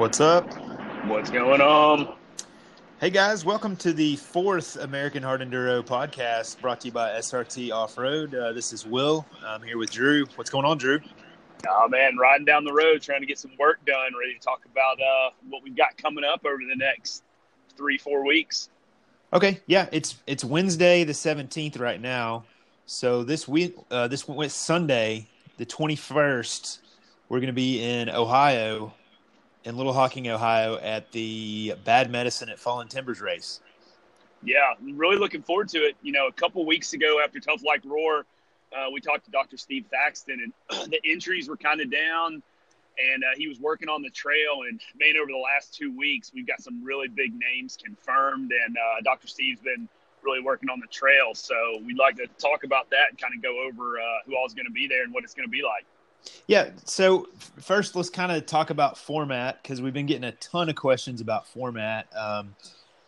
What's 0.00 0.18
up? 0.18 0.50
What's 1.08 1.28
going 1.28 1.60
on? 1.60 2.14
Hey 3.02 3.10
guys, 3.10 3.44
welcome 3.44 3.76
to 3.76 3.92
the 3.92 4.16
fourth 4.16 4.76
American 4.76 5.22
Hard 5.22 5.42
Enduro 5.42 5.84
podcast 5.84 6.58
brought 6.58 6.80
to 6.80 6.86
you 6.86 6.92
by 6.92 7.10
SRT 7.18 7.70
Off 7.70 7.98
Road. 7.98 8.34
Uh, 8.34 8.54
this 8.54 8.72
is 8.72 8.86
Will. 8.86 9.26
I'm 9.44 9.62
here 9.62 9.76
with 9.76 9.90
Drew. 9.90 10.24
What's 10.36 10.48
going 10.48 10.64
on, 10.64 10.78
Drew? 10.78 11.00
Oh 11.68 11.86
man, 11.86 12.16
riding 12.16 12.46
down 12.46 12.64
the 12.64 12.72
road 12.72 13.02
trying 13.02 13.20
to 13.20 13.26
get 13.26 13.38
some 13.38 13.50
work 13.58 13.84
done, 13.84 14.12
ready 14.18 14.32
to 14.32 14.40
talk 14.40 14.62
about 14.64 14.98
uh, 15.02 15.32
what 15.50 15.62
we've 15.62 15.76
got 15.76 15.98
coming 15.98 16.24
up 16.24 16.46
over 16.46 16.56
the 16.56 16.76
next 16.76 17.22
three, 17.76 17.98
four 17.98 18.24
weeks. 18.24 18.70
Okay, 19.34 19.60
yeah, 19.66 19.86
it's 19.92 20.16
it's 20.26 20.42
Wednesday 20.42 21.04
the 21.04 21.12
17th 21.12 21.78
right 21.78 22.00
now. 22.00 22.44
So 22.86 23.22
this 23.22 23.46
week, 23.46 23.76
uh, 23.90 24.08
this 24.08 24.26
went 24.26 24.50
Sunday, 24.50 25.28
the 25.58 25.66
21st, 25.66 26.78
we're 27.28 27.40
going 27.40 27.48
to 27.48 27.52
be 27.52 27.82
in 27.82 28.08
Ohio 28.08 28.94
in 29.64 29.76
Little 29.76 29.92
Hocking, 29.92 30.28
Ohio, 30.28 30.78
at 30.78 31.12
the 31.12 31.74
Bad 31.84 32.10
Medicine 32.10 32.48
at 32.48 32.58
Fallen 32.58 32.88
Timbers 32.88 33.20
race. 33.20 33.60
Yeah, 34.42 34.72
really 34.80 35.16
looking 35.16 35.42
forward 35.42 35.68
to 35.70 35.78
it. 35.78 35.96
You 36.02 36.12
know, 36.12 36.26
a 36.26 36.32
couple 36.32 36.64
weeks 36.64 36.92
ago 36.92 37.20
after 37.22 37.40
Tough 37.40 37.62
Like 37.64 37.82
Roar, 37.84 38.24
uh, 38.74 38.86
we 38.92 39.00
talked 39.00 39.24
to 39.26 39.30
Dr. 39.30 39.56
Steve 39.56 39.86
Thaxton, 39.90 40.52
and 40.70 40.90
the 40.92 41.00
injuries 41.04 41.48
were 41.48 41.56
kind 41.56 41.80
of 41.80 41.90
down, 41.90 42.42
and 42.98 43.24
uh, 43.24 43.36
he 43.36 43.48
was 43.48 43.60
working 43.60 43.88
on 43.88 44.02
the 44.02 44.10
trail. 44.10 44.62
And 44.68 44.80
man, 44.98 45.16
over 45.20 45.30
the 45.30 45.38
last 45.38 45.74
two 45.74 45.96
weeks, 45.96 46.32
we've 46.34 46.46
got 46.46 46.62
some 46.62 46.82
really 46.82 47.08
big 47.08 47.32
names 47.34 47.76
confirmed, 47.82 48.52
and 48.64 48.76
uh, 48.76 49.00
Dr. 49.04 49.28
Steve's 49.28 49.60
been 49.60 49.88
really 50.22 50.40
working 50.42 50.68
on 50.68 50.80
the 50.80 50.86
trail. 50.86 51.34
So 51.34 51.54
we'd 51.84 51.98
like 51.98 52.16
to 52.16 52.26
talk 52.38 52.64
about 52.64 52.90
that 52.90 53.10
and 53.10 53.18
kind 53.18 53.34
of 53.34 53.42
go 53.42 53.62
over 53.66 53.98
uh, 53.98 54.04
who 54.26 54.36
all's 54.36 54.54
going 54.54 54.66
to 54.66 54.72
be 54.72 54.86
there 54.86 55.02
and 55.04 55.12
what 55.12 55.24
it's 55.24 55.34
going 55.34 55.48
to 55.48 55.52
be 55.52 55.62
like. 55.62 55.84
Yeah. 56.46 56.70
So 56.84 57.28
first, 57.60 57.94
let's 57.96 58.10
kind 58.10 58.32
of 58.32 58.46
talk 58.46 58.70
about 58.70 58.98
format 58.98 59.62
because 59.62 59.80
we've 59.80 59.92
been 59.92 60.06
getting 60.06 60.24
a 60.24 60.32
ton 60.32 60.68
of 60.68 60.76
questions 60.76 61.20
about 61.20 61.46
format. 61.46 62.08
Um, 62.16 62.54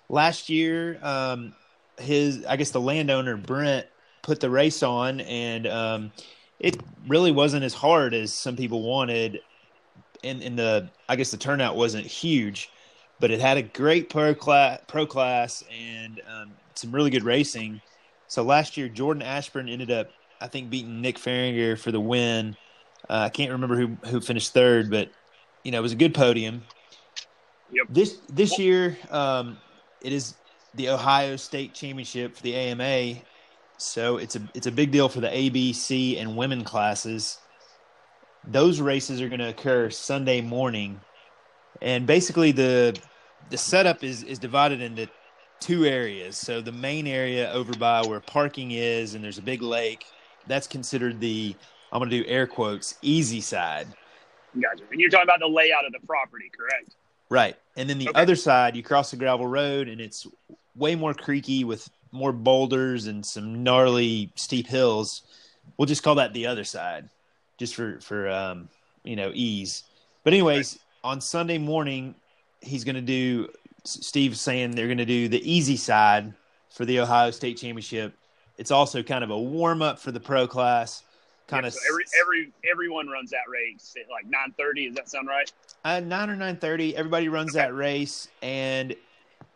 last 0.09 0.49
year, 0.49 0.99
um, 1.03 1.55
his 1.99 2.45
I 2.47 2.57
guess 2.57 2.71
the 2.71 2.81
landowner 2.81 3.37
Brent 3.37 3.87
put 4.23 4.41
the 4.41 4.51
race 4.51 4.83
on, 4.83 5.21
and 5.23 5.67
um, 5.67 6.13
it 6.61 6.81
really 7.09 7.33
wasn't 7.33 7.65
as 7.65 7.75
hard 7.75 8.15
as 8.15 8.33
some 8.33 8.57
people 8.57 8.83
wanted. 8.83 9.41
And 10.25 10.41
in 10.41 10.55
the 10.55 10.89
I 11.09 11.17
guess 11.17 11.33
the 11.33 11.37
turnout 11.37 11.77
wasn't 11.77 12.07
huge, 12.07 12.71
but 13.19 13.31
it 13.31 13.41
had 13.41 13.57
a 13.57 13.63
great 13.63 14.09
pro 14.09 14.35
class, 14.35 14.81
pro 14.87 15.05
class, 15.05 15.65
and 15.71 16.21
um, 16.33 16.53
some 16.75 16.93
really 16.93 17.11
good 17.11 17.25
racing. 17.25 17.81
So 18.29 18.43
last 18.43 18.77
year, 18.77 18.89
Jordan 18.89 19.23
Ashburn 19.23 19.69
ended 19.69 19.91
up, 19.91 20.11
I 20.41 20.47
think, 20.47 20.71
beating 20.71 21.01
Nick 21.01 21.19
Fahringer 21.19 21.79
for 21.79 21.91
the 21.91 22.01
win. 22.01 22.57
Uh, 23.08 23.25
I 23.25 23.28
can't 23.28 23.50
remember 23.50 23.77
who 23.77 23.97
who 24.06 24.20
finished 24.20 24.53
third, 24.53 24.91
but 24.91 25.11
you 25.64 25.72
know 25.72 25.78
it 25.78 25.83
was 25.83 25.92
a 25.92 25.97
good 25.97 26.14
podium. 26.14 26.62
Yep. 27.72 27.86
This 27.89 28.19
this 28.33 28.59
year, 28.59 28.97
um, 29.11 29.59
it 30.00 30.12
is 30.12 30.34
the 30.75 30.91
Ohio 30.91 31.36
State 31.36 31.75
Championship 31.75 32.36
for 32.36 32.42
the 32.42 32.55
AMA, 32.55 33.20
so 33.78 34.19
it's 34.19 34.36
a 34.36 34.42
it's 34.55 34.67
a 34.67 34.72
big 34.72 34.91
deal 34.91 35.09
for 35.09 35.20
the 35.20 35.28
ABC 35.28 36.20
and 36.20 36.36
women 36.36 36.64
classes. 36.64 37.39
Those 38.47 38.81
races 38.81 39.20
are 39.20 39.28
going 39.28 39.41
to 39.41 39.48
occur 39.48 39.91
Sunday 39.91 40.41
morning, 40.41 41.00
and 41.81 42.06
basically 42.06 42.53
the 42.53 42.98
the 43.50 43.59
setup 43.59 44.05
is 44.05 44.22
is 44.22 44.39
divided 44.39 44.81
into 44.81 45.09
two 45.61 45.84
areas. 45.84 46.37
So 46.37 46.61
the 46.61 46.72
main 46.72 47.06
area 47.06 47.50
over 47.53 47.72
by 47.75 48.03
where 48.03 48.20
parking 48.20 48.72
is, 48.72 49.14
and 49.14 49.25
there's 49.25 49.39
a 49.39 49.42
big 49.42 49.62
lake. 49.62 50.05
That's 50.47 50.66
considered 50.66 51.20
the 51.20 51.55
I'm 51.93 51.98
going 51.98 52.11
to 52.11 52.23
do 52.23 52.29
air 52.29 52.47
quotes, 52.47 52.97
easy 53.03 53.43
side. 53.43 53.87
Gotcha. 54.55 54.85
And 54.91 55.01
you're 55.01 55.11
talking 55.11 55.27
about 55.27 55.41
the 55.41 55.47
layout 55.47 55.85
of 55.85 55.93
the 55.93 56.05
property, 56.07 56.50
correct? 56.56 56.94
Right. 57.28 57.56
And 57.77 57.89
then 57.89 57.99
the 57.99 58.09
okay. 58.09 58.21
other 58.21 58.34
side, 58.34 58.75
you 58.75 58.83
cross 58.83 59.11
the 59.11 59.16
gravel 59.19 59.47
road 59.47 59.89
and 59.89 60.00
it's 60.00 60.27
way 60.75 60.94
more 60.94 61.12
creaky 61.12 61.65
with 61.65 61.89
more 62.11 62.33
boulders 62.33 63.06
and 63.06 63.25
some 63.25 63.62
gnarly 63.62 64.31
steep 64.37 64.66
hills. 64.66 65.22
We'll 65.77 65.87
just 65.87 66.03
call 66.03 66.15
that 66.16 66.33
the 66.33 66.47
other 66.47 66.65
side 66.65 67.11
just 67.59 67.75
for, 67.75 68.00
for, 68.00 68.28
um, 68.28 68.69
you 69.05 69.16
know, 69.16 69.31
ease. 69.34 69.84
But 70.25 70.33
anyways, 70.33 70.78
on 71.05 71.21
Sunday 71.21 71.59
morning, 71.59 72.15
he's 72.61 72.84
going 72.84 72.97
to 72.97 73.03
do, 73.03 73.49
Steve's 73.84 74.41
saying 74.41 74.72
they're 74.72 74.87
going 74.87 74.99
to 74.99 75.05
do 75.05 75.28
the 75.28 75.50
easy 75.50 75.77
side 75.77 76.33
for 76.71 76.84
the 76.84 77.00
Ohio 77.00 77.31
State 77.31 77.59
Championship. 77.59 78.15
It's 78.56 78.71
also 78.71 79.03
kind 79.03 79.25
of 79.25 79.31
a 79.31 79.39
warm 79.39 79.83
up 79.83 79.99
for 79.99 80.12
the 80.12 80.21
pro 80.21 80.47
class 80.47 81.03
kind 81.47 81.66
of 81.66 81.75
so 81.75 81.80
every 81.88 82.04
every 82.20 82.53
everyone 82.70 83.08
runs 83.08 83.30
that 83.30 83.48
race 83.48 83.94
at 84.00 84.10
like 84.10 84.26
nine 84.26 84.54
thirty. 84.56 84.86
Does 84.86 84.97
that 84.97 85.08
sound 85.08 85.28
right? 85.28 85.53
Uh, 85.84 86.00
nine 86.00 86.30
or 86.30 86.36
nine 86.36 86.56
thirty. 86.56 86.97
Everybody 86.97 87.28
runs 87.28 87.56
okay. 87.56 87.66
that 87.66 87.75
race, 87.75 88.28
and 88.42 88.94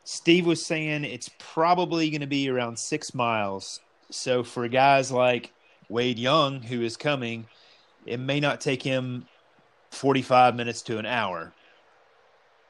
Steve 0.05 0.47
was 0.47 0.65
saying 0.65 1.05
it's 1.05 1.31
probably 1.39 2.11
going 2.11 2.21
to 2.21 2.27
be 2.27 2.49
around 2.49 2.79
six 2.79 3.15
miles. 3.15 3.81
So 4.11 4.45
for 4.45 4.69
guys 4.69 5.11
like 5.11 5.53
Wade 5.89 6.19
Young, 6.19 6.63
who 6.63 6.83
is 6.83 6.97
coming, 6.97 7.47
it 8.05 8.21
may 8.21 8.41
not 8.41 8.61
take 8.61 8.83
him 8.83 9.27
forty-five 9.91 10.55
minutes 10.55 10.83
to 10.83 10.99
an 10.99 11.07
hour. 11.07 11.53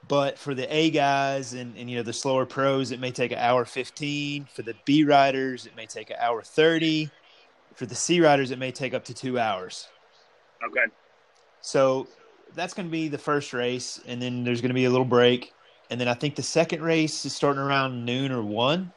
But 0.09 0.39
for 0.39 0.55
the 0.55 0.73
A 0.73 0.91
guys 0.91 1.53
and, 1.53 1.77
and 1.77 1.91
you 1.91 1.97
know 1.97 2.05
the 2.05 2.13
slower 2.13 2.47
pros, 2.47 2.93
it 2.93 3.01
may 3.01 3.11
take 3.11 3.33
an 3.33 3.39
hour 3.39 3.65
fifteen. 3.65 4.47
For 4.55 4.63
the 4.63 4.75
B 4.85 5.03
riders, 5.03 5.67
it 5.67 5.75
may 5.75 5.87
take 5.87 6.11
an 6.11 6.17
hour 6.21 6.43
thirty 6.43 7.11
for 7.77 7.87
the 7.87 7.95
C 7.95 8.21
riders, 8.21 8.51
it 8.51 8.59
may 8.59 8.73
take 8.73 8.95
up 8.95 9.05
to 9.05 9.15
two 9.15 9.39
hours. 9.39 9.89
Okay. 10.67 10.87
So 11.61 12.09
that's 12.55 12.75
going 12.75 12.87
to 12.87 12.93
be 12.93 13.09
the 13.09 13.19
first 13.19 13.53
race, 13.53 14.01
and 14.07 14.21
then 14.21 14.45
there's 14.45 14.61
going 14.61 14.71
to 14.71 14.75
be 14.75 14.87
a 14.87 14.91
little 14.91 15.05
break, 15.05 15.53
and 15.91 16.01
then 16.01 16.09
I 16.09 16.15
think 16.15 16.35
the 16.35 16.43
second 16.43 16.83
race 16.83 17.25
is 17.25 17.35
starting 17.35 17.63
around 17.63 18.05
noon 18.05 18.33
or 18.33 18.43
one. 18.43 18.93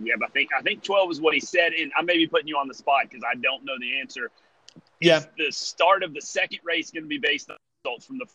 Yeah, 0.00 0.14
but 0.18 0.26
I 0.26 0.32
think 0.32 0.50
I 0.56 0.62
think 0.62 0.84
twelve 0.84 1.10
is 1.10 1.20
what 1.20 1.34
he 1.34 1.40
said, 1.40 1.72
and 1.72 1.90
I 1.96 2.02
may 2.02 2.16
be 2.16 2.26
putting 2.26 2.46
you 2.46 2.56
on 2.56 2.68
the 2.68 2.74
spot 2.74 3.04
because 3.08 3.24
I 3.24 3.34
don't 3.34 3.64
know 3.64 3.74
the 3.80 3.98
answer. 3.98 4.30
Is 4.76 5.08
yeah. 5.08 5.24
The 5.36 5.50
start 5.50 6.02
of 6.02 6.14
the 6.14 6.20
second 6.20 6.60
race 6.64 6.90
going 6.90 7.04
to 7.04 7.08
be 7.08 7.18
based 7.18 7.50
on 7.50 7.56
results 7.84 8.06
from 8.06 8.18
the 8.18 8.26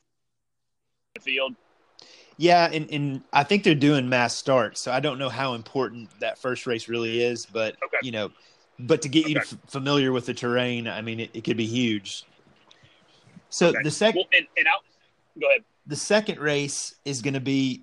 field. 1.22 1.56
Yeah, 2.38 2.70
and, 2.72 2.90
and 2.90 3.22
I 3.31 3.44
think 3.44 3.64
they're 3.64 3.75
doing 3.75 4.10
mass 4.10 4.36
starts, 4.36 4.81
so 4.81 4.92
I 4.92 5.00
don't 5.00 5.20
know 5.20 5.30
how 5.30 5.54
important 5.54 6.10
that 6.20 6.40
first 6.40 6.66
race 6.66 6.90
really 6.90 7.22
is, 7.22 7.46
but 7.46 7.78
okay. 7.86 7.98
you 8.02 8.12
know 8.12 8.31
but 8.79 9.01
to 9.03 9.09
get 9.09 9.25
okay. 9.25 9.34
you 9.34 9.39
f- 9.39 9.57
familiar 9.67 10.11
with 10.11 10.25
the 10.25 10.34
terrain, 10.34 10.88
I 10.88 11.01
mean, 11.01 11.19
it, 11.19 11.29
it 11.34 11.44
could 11.44 11.57
be 11.57 11.66
huge. 11.66 12.25
So 13.50 13.67
okay. 13.67 13.78
the 13.84 13.91
second, 13.91 14.19
well, 14.19 14.39
and, 14.39 14.47
and 14.57 14.67
out. 14.67 14.84
Go 15.39 15.47
ahead. 15.47 15.63
The 15.88 15.95
second 15.95 16.39
race 16.39 16.95
is 17.06 17.22
going 17.22 17.33
to 17.33 17.39
be, 17.39 17.81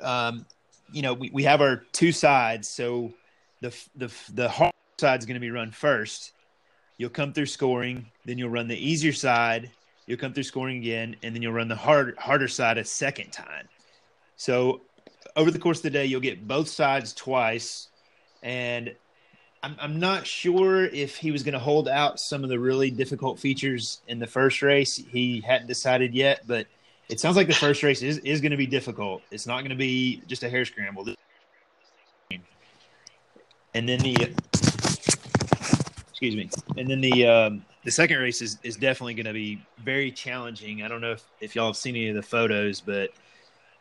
um, 0.00 0.46
you 0.92 1.02
know, 1.02 1.14
we, 1.14 1.30
we 1.30 1.42
have 1.44 1.60
our 1.60 1.84
two 1.92 2.12
sides. 2.12 2.68
So 2.68 3.12
the 3.60 3.74
the 3.96 4.12
the 4.34 4.48
hard 4.48 4.72
side 4.98 5.20
is 5.20 5.26
going 5.26 5.34
to 5.34 5.40
be 5.40 5.50
run 5.50 5.70
first. 5.70 6.32
You'll 6.96 7.10
come 7.10 7.32
through 7.32 7.46
scoring, 7.46 8.06
then 8.24 8.36
you'll 8.38 8.50
run 8.50 8.68
the 8.68 8.76
easier 8.76 9.12
side. 9.12 9.70
You'll 10.06 10.18
come 10.18 10.32
through 10.32 10.42
scoring 10.44 10.78
again, 10.78 11.16
and 11.22 11.34
then 11.34 11.40
you'll 11.42 11.52
run 11.52 11.68
the 11.68 11.76
hard 11.76 12.16
harder 12.18 12.48
side 12.48 12.78
a 12.78 12.84
second 12.84 13.30
time. 13.30 13.68
So 14.36 14.82
over 15.36 15.50
the 15.50 15.58
course 15.58 15.78
of 15.78 15.82
the 15.84 15.90
day, 15.90 16.06
you'll 16.06 16.20
get 16.20 16.46
both 16.46 16.68
sides 16.68 17.12
twice, 17.12 17.88
and 18.42 18.94
I'm, 19.62 19.76
I'm 19.78 20.00
not 20.00 20.26
sure 20.26 20.84
if 20.84 21.16
he 21.16 21.30
was 21.30 21.42
going 21.42 21.52
to 21.52 21.58
hold 21.58 21.88
out 21.88 22.18
some 22.18 22.44
of 22.44 22.50
the 22.50 22.58
really 22.58 22.90
difficult 22.90 23.38
features 23.38 24.00
in 24.08 24.18
the 24.18 24.26
first 24.26 24.62
race. 24.62 24.96
He 24.96 25.40
hadn't 25.40 25.66
decided 25.66 26.14
yet, 26.14 26.46
but 26.46 26.66
it 27.08 27.20
sounds 27.20 27.36
like 27.36 27.46
the 27.46 27.54
first 27.54 27.82
race 27.82 28.02
is, 28.02 28.18
is 28.18 28.40
going 28.40 28.52
to 28.52 28.56
be 28.56 28.66
difficult. 28.66 29.22
It's 29.30 29.46
not 29.46 29.58
going 29.60 29.70
to 29.70 29.76
be 29.76 30.22
just 30.26 30.42
a 30.42 30.48
hair 30.48 30.64
scramble. 30.64 31.06
And 33.74 33.88
then 33.88 34.00
the 34.00 34.34
excuse 36.08 36.34
me, 36.36 36.50
and 36.76 36.90
then 36.90 37.00
the 37.00 37.26
um, 37.26 37.64
the 37.84 37.90
second 37.90 38.18
race 38.18 38.42
is, 38.42 38.58
is 38.62 38.76
definitely 38.76 39.14
going 39.14 39.26
to 39.26 39.32
be 39.32 39.62
very 39.78 40.10
challenging. 40.10 40.82
I 40.82 40.88
don't 40.88 41.00
know 41.00 41.12
if, 41.12 41.24
if 41.40 41.54
y'all 41.54 41.66
have 41.68 41.76
seen 41.76 41.94
any 41.94 42.08
of 42.08 42.16
the 42.16 42.22
photos, 42.22 42.80
but 42.80 43.10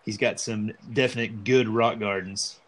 he's 0.05 0.17
got 0.17 0.39
some 0.39 0.71
definite 0.93 1.43
good 1.43 1.67
rock 1.67 1.99
gardens. 1.99 2.59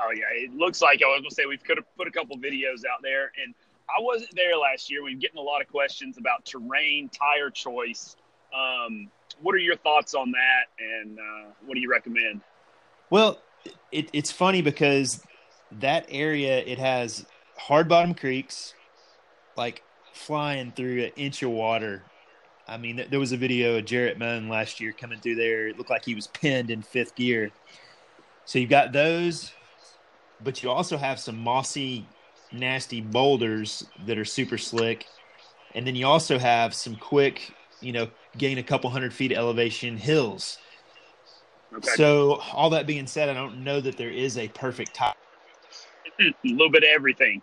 Oh 0.00 0.10
yeah, 0.10 0.24
it 0.32 0.54
looks 0.54 0.80
like 0.80 1.00
I 1.02 1.06
was 1.06 1.20
gonna 1.20 1.30
say 1.30 1.46
we 1.46 1.56
could 1.56 1.76
have 1.76 1.96
put 1.96 2.06
a 2.06 2.10
couple 2.10 2.36
videos 2.38 2.84
out 2.90 3.02
there, 3.02 3.32
and 3.42 3.54
I 3.88 4.00
wasn't 4.00 4.34
there 4.34 4.56
last 4.56 4.90
year. 4.90 5.02
We've 5.02 5.18
getting 5.18 5.38
a 5.38 5.42
lot 5.42 5.60
of 5.60 5.68
questions 5.68 6.18
about 6.18 6.44
terrain, 6.44 7.08
tire 7.08 7.50
choice. 7.50 8.16
Um, 8.54 9.10
what 9.40 9.54
are 9.54 9.58
your 9.58 9.76
thoughts 9.76 10.14
on 10.14 10.32
that, 10.32 10.64
and 10.78 11.18
uh, 11.18 11.50
what 11.64 11.74
do 11.74 11.80
you 11.80 11.90
recommend? 11.90 12.40
Well, 13.10 13.40
it, 13.92 14.08
it's 14.12 14.30
funny 14.30 14.62
because 14.62 15.22
that 15.72 16.06
area 16.08 16.58
it 16.58 16.78
has 16.78 17.26
hard 17.56 17.88
bottom 17.88 18.14
creeks, 18.14 18.74
like 19.56 19.82
flying 20.12 20.72
through 20.72 21.04
an 21.04 21.12
inch 21.16 21.42
of 21.42 21.50
water. 21.50 22.02
I 22.66 22.76
mean, 22.76 23.02
there 23.10 23.20
was 23.20 23.32
a 23.32 23.36
video 23.36 23.78
of 23.78 23.86
Jarrett 23.86 24.18
Munn 24.18 24.48
last 24.48 24.78
year 24.78 24.92
coming 24.92 25.18
through 25.20 25.36
there. 25.36 25.68
It 25.68 25.78
looked 25.78 25.90
like 25.90 26.04
he 26.04 26.14
was 26.14 26.26
pinned 26.26 26.70
in 26.70 26.82
fifth 26.82 27.14
gear. 27.14 27.50
So 28.44 28.58
you've 28.58 28.70
got 28.70 28.92
those 28.92 29.52
but 30.42 30.62
you 30.62 30.70
also 30.70 30.96
have 30.96 31.18
some 31.18 31.38
mossy, 31.38 32.06
nasty 32.52 33.00
boulders 33.00 33.86
that 34.06 34.18
are 34.18 34.24
super 34.24 34.58
slick. 34.58 35.06
And 35.74 35.86
then 35.86 35.96
you 35.96 36.06
also 36.06 36.38
have 36.38 36.74
some 36.74 36.96
quick, 36.96 37.52
you 37.80 37.92
know, 37.92 38.08
gain 38.36 38.58
a 38.58 38.62
couple 38.62 38.90
hundred 38.90 39.12
feet 39.12 39.32
elevation 39.32 39.96
hills. 39.96 40.58
Okay. 41.74 41.90
So, 41.96 42.40
all 42.52 42.70
that 42.70 42.86
being 42.86 43.06
said, 43.06 43.28
I 43.28 43.34
don't 43.34 43.62
know 43.62 43.80
that 43.80 43.98
there 43.98 44.10
is 44.10 44.38
a 44.38 44.48
perfect 44.48 44.94
top. 44.94 45.18
a 46.18 46.32
little 46.42 46.70
bit 46.70 46.82
of 46.82 46.88
everything. 46.88 47.42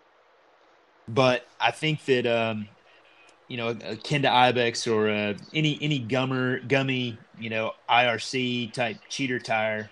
But 1.08 1.46
I 1.60 1.70
think 1.70 2.04
that 2.06 2.26
um, 2.26 2.68
you 3.48 3.58
know, 3.58 3.70
akin 3.70 4.24
to 4.24 4.32
Ibex 4.32 4.88
or 4.88 5.10
uh, 5.10 5.36
any 5.54 5.78
any 5.82 6.00
gummer 6.00 6.68
gummy, 6.68 7.18
you 7.40 7.50
know, 7.50 7.74
IRC 7.88 8.74
type 8.74 8.98
cheater 9.10 9.40
tire 9.40 9.92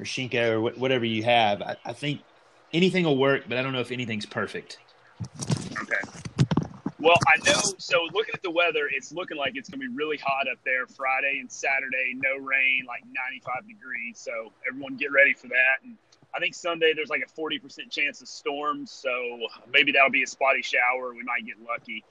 or 0.00 0.06
or 0.34 0.70
wh- 0.70 0.78
whatever 0.78 1.04
you 1.04 1.22
have. 1.24 1.62
I, 1.62 1.76
I, 1.84 1.92
think 1.92 2.20
anything 2.72 3.04
will 3.04 3.16
work, 3.16 3.44
but 3.48 3.58
I 3.58 3.62
don't 3.62 3.72
know 3.72 3.80
if 3.80 3.92
anything's 3.92 4.26
perfect. 4.26 4.78
Okay. 5.82 6.00
Well, 6.98 7.16
I 7.28 7.36
know. 7.44 7.60
So 7.78 8.08
looking 8.12 8.34
at 8.34 8.42
the 8.42 8.50
weather, 8.50 8.88
it's 8.90 9.12
looking 9.12 9.36
like 9.36 9.52
it's 9.54 9.68
going 9.68 9.80
to 9.80 9.88
be 9.88 9.94
really 9.94 10.16
hot 10.16 10.48
up 10.50 10.58
there 10.64 10.86
Friday 10.86 11.38
and 11.40 11.50
Saturday. 11.50 12.14
No 12.14 12.42
rain, 12.44 12.84
like 12.86 13.02
95 13.04 13.68
degrees. 13.68 14.18
So 14.18 14.52
everyone 14.68 14.96
get 14.96 15.12
ready 15.12 15.34
for 15.34 15.48
that. 15.48 15.84
And 15.84 15.96
I 16.34 16.40
think 16.40 16.54
Sunday 16.54 16.92
there's 16.94 17.10
like 17.10 17.22
a 17.22 17.40
40% 17.40 17.90
chance 17.90 18.22
of 18.22 18.28
storms. 18.28 18.90
So 18.90 19.10
maybe 19.72 19.92
that'll 19.92 20.10
be 20.10 20.22
a 20.22 20.26
spotty 20.26 20.62
shower. 20.62 21.14
We 21.14 21.22
might 21.22 21.46
get 21.46 21.56
lucky. 21.66 22.02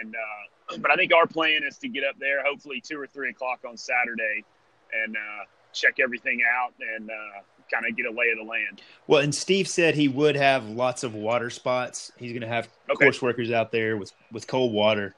And 0.00 0.14
uh, 0.14 0.76
but 0.78 0.90
I 0.90 0.96
think 0.96 1.12
our 1.12 1.26
plan 1.26 1.62
is 1.66 1.78
to 1.78 1.88
get 1.88 2.04
up 2.04 2.18
there 2.18 2.42
hopefully 2.44 2.82
two 2.84 3.00
or 3.00 3.06
three 3.06 3.30
o'clock 3.30 3.60
on 3.66 3.76
Saturday 3.76 4.44
and 4.92 5.16
uh, 5.16 5.44
check 5.74 5.96
everything 6.02 6.40
out 6.42 6.72
and 6.96 7.10
uh, 7.10 7.40
kind 7.70 7.84
of 7.88 7.96
get 7.96 8.06
a 8.06 8.10
lay 8.10 8.30
of 8.30 8.38
the 8.38 8.50
land. 8.50 8.80
Well, 9.06 9.20
and 9.20 9.34
Steve 9.34 9.68
said 9.68 9.94
he 9.94 10.08
would 10.08 10.36
have 10.36 10.68
lots 10.68 11.02
of 11.04 11.14
water 11.14 11.50
spots. 11.50 12.12
He's 12.16 12.32
going 12.32 12.42
to 12.42 12.48
have 12.48 12.68
okay. 12.90 13.04
course 13.04 13.20
workers 13.20 13.50
out 13.50 13.72
there 13.72 13.96
with 13.96 14.12
with 14.32 14.46
cold 14.46 14.72
water. 14.72 15.14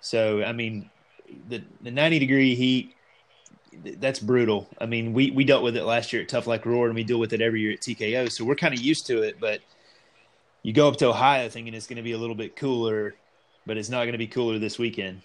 So 0.00 0.42
I 0.42 0.52
mean, 0.52 0.90
the 1.48 1.62
the 1.82 1.90
ninety 1.90 2.18
degree 2.18 2.54
heat 2.54 2.94
that's 3.72 4.18
brutal. 4.18 4.68
I 4.80 4.86
mean, 4.86 5.12
we 5.12 5.30
we 5.30 5.44
dealt 5.44 5.62
with 5.62 5.76
it 5.76 5.84
last 5.84 6.12
year 6.12 6.22
at 6.22 6.28
Tough 6.28 6.46
Like 6.46 6.66
Roar, 6.66 6.86
and 6.86 6.94
we 6.94 7.04
deal 7.04 7.18
with 7.18 7.32
it 7.32 7.40
every 7.40 7.60
year 7.60 7.72
at 7.72 7.80
TKO. 7.80 8.30
So 8.30 8.44
we're 8.44 8.56
kind 8.56 8.74
of 8.74 8.80
used 8.80 9.06
to 9.06 9.22
it. 9.22 9.38
But 9.40 9.60
you 10.62 10.72
go 10.72 10.88
up 10.88 10.96
to 10.96 11.08
Ohio 11.08 11.48
thinking 11.48 11.74
it's 11.74 11.86
going 11.86 11.96
to 11.96 12.02
be 12.02 12.12
a 12.12 12.18
little 12.18 12.34
bit 12.34 12.56
cooler, 12.56 13.14
but 13.66 13.76
it's 13.76 13.88
not 13.88 14.00
going 14.00 14.12
to 14.12 14.18
be 14.18 14.26
cooler 14.26 14.58
this 14.58 14.78
weekend. 14.78 15.22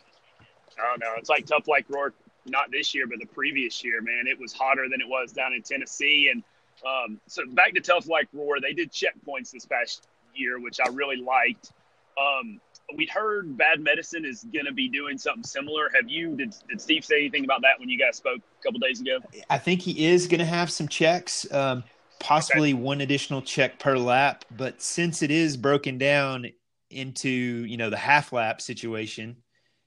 Oh 0.79 0.95
no, 0.99 1.07
it's 1.17 1.29
like 1.29 1.45
Tough 1.45 1.67
Like 1.67 1.85
Roar. 1.89 2.13
Not 2.45 2.71
this 2.71 2.93
year, 2.93 3.07
but 3.07 3.19
the 3.19 3.25
previous 3.25 3.83
year, 3.83 4.01
man. 4.01 4.25
It 4.27 4.39
was 4.39 4.51
hotter 4.51 4.87
than 4.89 4.99
it 4.99 5.07
was 5.07 5.31
down 5.31 5.53
in 5.53 5.61
Tennessee, 5.61 6.29
and 6.31 6.43
um, 6.85 7.19
so 7.27 7.43
back 7.47 7.73
to 7.75 7.81
Tough 7.81 8.07
Like 8.07 8.27
Roar, 8.33 8.59
they 8.59 8.73
did 8.73 8.91
checkpoints 8.91 9.51
this 9.51 9.65
past 9.65 10.07
year, 10.35 10.59
which 10.59 10.79
I 10.85 10.89
really 10.89 11.17
liked. 11.17 11.71
Um, 12.17 12.59
we'd 12.95 13.09
heard 13.09 13.57
Bad 13.57 13.79
Medicine 13.79 14.25
is 14.25 14.45
going 14.53 14.65
to 14.65 14.73
be 14.73 14.89
doing 14.89 15.17
something 15.17 15.43
similar. 15.43 15.89
Have 15.95 16.09
you? 16.09 16.35
Did, 16.35 16.53
did 16.69 16.81
Steve 16.81 17.05
say 17.05 17.17
anything 17.19 17.45
about 17.45 17.61
that 17.61 17.79
when 17.79 17.89
you 17.89 17.97
guys 17.97 18.17
spoke 18.17 18.39
a 18.39 18.63
couple 18.63 18.79
days 18.79 19.01
ago? 19.01 19.19
I 19.49 19.57
think 19.57 19.81
he 19.81 20.05
is 20.07 20.27
going 20.27 20.39
to 20.39 20.45
have 20.45 20.71
some 20.71 20.87
checks, 20.87 21.51
um, 21.51 21.83
possibly 22.19 22.73
okay. 22.73 22.81
one 22.81 23.01
additional 23.01 23.41
check 23.41 23.79
per 23.79 23.97
lap. 23.97 24.45
But 24.55 24.81
since 24.81 25.21
it 25.21 25.31
is 25.31 25.57
broken 25.57 25.97
down 25.97 26.47
into 26.89 27.29
you 27.29 27.77
know 27.77 27.89
the 27.89 27.97
half 27.97 28.33
lap 28.33 28.61
situation, 28.61 29.37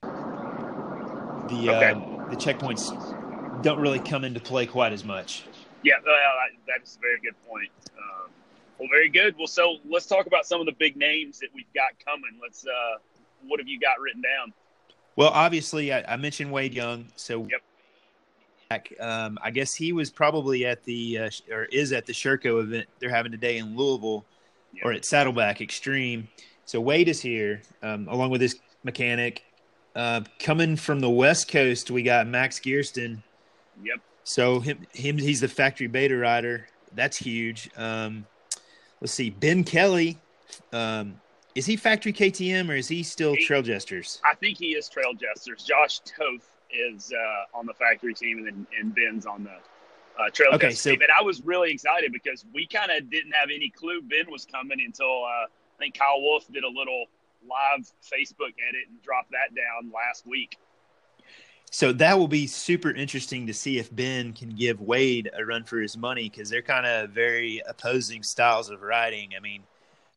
the 0.03 0.09
okay. 1.51 1.91
uh, 1.93 2.16
the 2.31 2.37
checkpoints 2.37 3.63
don't 3.63 3.81
really 3.81 3.99
come 3.99 4.25
into 4.25 4.41
play 4.41 4.67
quite 4.67 4.93
as 4.93 5.05
much. 5.05 5.45
Yeah, 5.83 5.95
that's 6.67 6.97
a 6.97 7.01
very 7.01 7.21
good 7.21 7.35
point. 7.49 7.71
Um, 7.97 8.31
well, 8.79 8.89
very 8.91 9.09
good. 9.09 9.37
Well, 9.39 9.47
so 9.47 9.77
let's 9.89 10.07
talk 10.07 10.27
about 10.27 10.47
some 10.47 10.61
of 10.61 10.67
the 10.67 10.73
big 10.73 10.97
names 10.97 11.39
that 11.39 11.49
we've 11.55 11.73
got 11.75 11.91
coming. 12.05 12.39
Let's. 12.43 12.67
Uh, 12.67 12.99
what 13.47 13.61
have 13.61 13.69
you 13.69 13.79
got 13.79 14.01
written 14.01 14.23
down? 14.23 14.53
Well, 15.15 15.31
obviously, 15.31 15.93
I, 15.93 16.15
I 16.15 16.17
mentioned 16.17 16.51
Wade 16.51 16.75
Young. 16.75 17.07
So, 17.17 17.47
yep. 17.49 17.63
Um, 18.99 19.39
I 19.43 19.53
guess 19.53 19.75
he 19.75 19.93
was 19.93 20.11
probably 20.11 20.67
at 20.67 20.83
the 20.83 21.19
uh, 21.19 21.31
or 21.51 21.65
is 21.67 21.93
at 21.93 22.05
the 22.05 22.13
Sherco 22.13 22.61
event 22.61 22.89
they're 22.99 23.11
having 23.11 23.31
today 23.31 23.59
in 23.59 23.77
Louisville, 23.77 24.25
yep. 24.73 24.85
or 24.85 24.93
at 24.93 25.05
Saddleback 25.05 25.61
Extreme. 25.61 26.27
So 26.65 26.81
Wade 26.81 27.09
is 27.09 27.21
here 27.21 27.63
um, 27.83 28.09
along 28.09 28.31
with 28.31 28.41
his 28.41 28.59
mechanic. 28.83 29.45
Uh, 29.97 30.21
coming 30.39 30.77
from 30.77 31.01
the 31.01 31.09
West 31.09 31.49
Coast, 31.51 31.91
we 31.91 32.03
got 32.03 32.27
Max 32.27 32.61
Gerston. 32.61 33.23
Yep. 33.83 34.01
So 34.25 34.61
him, 34.61 34.87
him, 34.93 35.17
he's 35.17 35.41
the 35.41 35.49
factory 35.49 35.87
beta 35.87 36.15
rider. 36.15 36.67
That's 36.95 37.17
huge. 37.17 37.71
Um, 37.79 38.27
let's 39.01 39.15
see, 39.15 39.31
Ben 39.31 39.65
Kelly. 39.65 40.19
Um, 40.71 41.19
is 41.55 41.65
he 41.65 41.77
factory 41.77 42.13
KTM 42.13 42.69
or 42.69 42.75
is 42.75 42.89
he 42.89 43.03
still 43.03 43.35
he, 43.35 43.47
Trail 43.47 43.63
Jesters? 43.63 44.21
I 44.23 44.35
think 44.35 44.59
he 44.59 44.73
is 44.73 44.91
Trail 44.91 45.15
Jesters. 45.15 45.63
Josh 45.65 46.01
Toth 46.01 46.47
is 46.71 47.11
uh, 47.15 47.59
on 47.59 47.65
the 47.65 47.73
factory 47.73 48.13
team, 48.13 48.39
and, 48.39 48.47
then, 48.47 48.67
and 48.79 48.95
Ben's 48.95 49.25
on 49.25 49.45
the 49.45 50.23
uh, 50.23 50.29
Trail 50.31 50.51
okay, 50.53 50.69
Jesters 50.69 50.81
so, 50.81 50.91
team. 50.91 51.01
And 51.01 51.11
I 51.19 51.23
was 51.23 51.43
really 51.43 51.73
excited 51.73 52.13
because 52.13 52.45
we 52.53 52.67
kind 52.67 52.91
of 52.91 53.09
didn't 53.09 53.33
have 53.33 53.49
any 53.49 53.71
clue 53.71 54.03
Ben 54.03 54.31
was 54.31 54.45
coming 54.45 54.79
until 54.85 55.25
uh, 55.25 55.47
I 55.47 55.79
think 55.79 55.97
Kyle 55.97 56.21
Wolf 56.21 56.47
did 56.53 56.65
a 56.65 56.69
little 56.69 57.07
live 57.49 57.87
Facebook 58.03 58.55
edit 58.69 58.89
and 58.89 59.03
dropped 59.03 59.31
that 59.31 59.55
down 59.55 59.93
last 59.93 60.27
week. 60.27 60.57
So 61.71 61.93
that 61.93 62.19
will 62.19 62.29
be 62.29 62.47
super 62.47 62.91
interesting 62.91 63.47
to 63.49 63.55
see 63.55 63.79
if 63.79 63.95
Ben 63.95 64.33
can 64.33 64.51
give 64.51 64.81
Wade 64.81 65.31
a 65.37 65.45
run 65.45 65.65
for 65.65 65.81
his 65.81 65.97
money 65.97 66.29
because 66.29 66.49
they're 66.49 66.63
kind 66.63 66.87
of 66.87 67.11
very 67.11 67.61
opposing 67.67 68.23
styles 68.23 68.71
of 68.71 68.83
riding. 68.83 69.33
I 69.37 69.41
mean, 69.41 69.63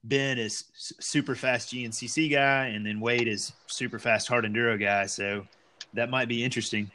Ben 0.03 0.37
is 0.37 0.65
super 0.75 1.35
fast 1.35 1.73
GNCC 1.73 2.31
guy, 2.31 2.67
and 2.67 2.85
then 2.85 2.99
Wade 2.99 3.27
is 3.27 3.51
super 3.67 3.99
fast 3.99 4.27
hard 4.27 4.45
enduro 4.45 4.79
guy. 4.79 5.07
So 5.07 5.45
that 5.93 6.09
might 6.09 6.27
be 6.27 6.43
interesting. 6.43 6.91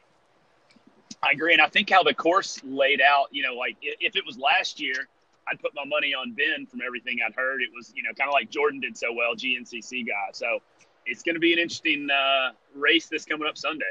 I 1.23 1.33
agree, 1.33 1.53
and 1.53 1.61
I 1.61 1.69
think 1.69 1.91
how 1.91 2.03
the 2.03 2.15
course 2.15 2.61
laid 2.65 3.01
out. 3.01 3.27
You 3.31 3.43
know, 3.43 3.55
like 3.55 3.77
if 3.83 4.17
it 4.17 4.25
was 4.25 4.39
last 4.39 4.81
year, 4.81 5.09
I'd 5.50 5.61
put 5.61 5.73
my 5.75 5.85
money 5.85 6.14
on 6.14 6.32
Ben 6.32 6.67
from 6.67 6.81
everything 6.85 7.19
I'd 7.26 7.35
heard. 7.35 7.62
It 7.62 7.70
was 7.75 7.93
you 7.94 8.02
know 8.02 8.11
kind 8.14 8.29
of 8.29 8.32
like 8.32 8.50
Jordan 8.50 8.81
did 8.81 8.96
so 8.96 9.12
well, 9.12 9.35
GNCC 9.35 10.06
guy. 10.06 10.31
So 10.32 10.61
it's 11.06 11.23
going 11.23 11.35
to 11.35 11.41
be 11.41 11.52
an 11.52 11.58
interesting 11.58 12.08
uh, 12.11 12.50
race 12.75 13.08
this 13.08 13.25
coming 13.25 13.49
up 13.49 13.58
Sunday. 13.58 13.85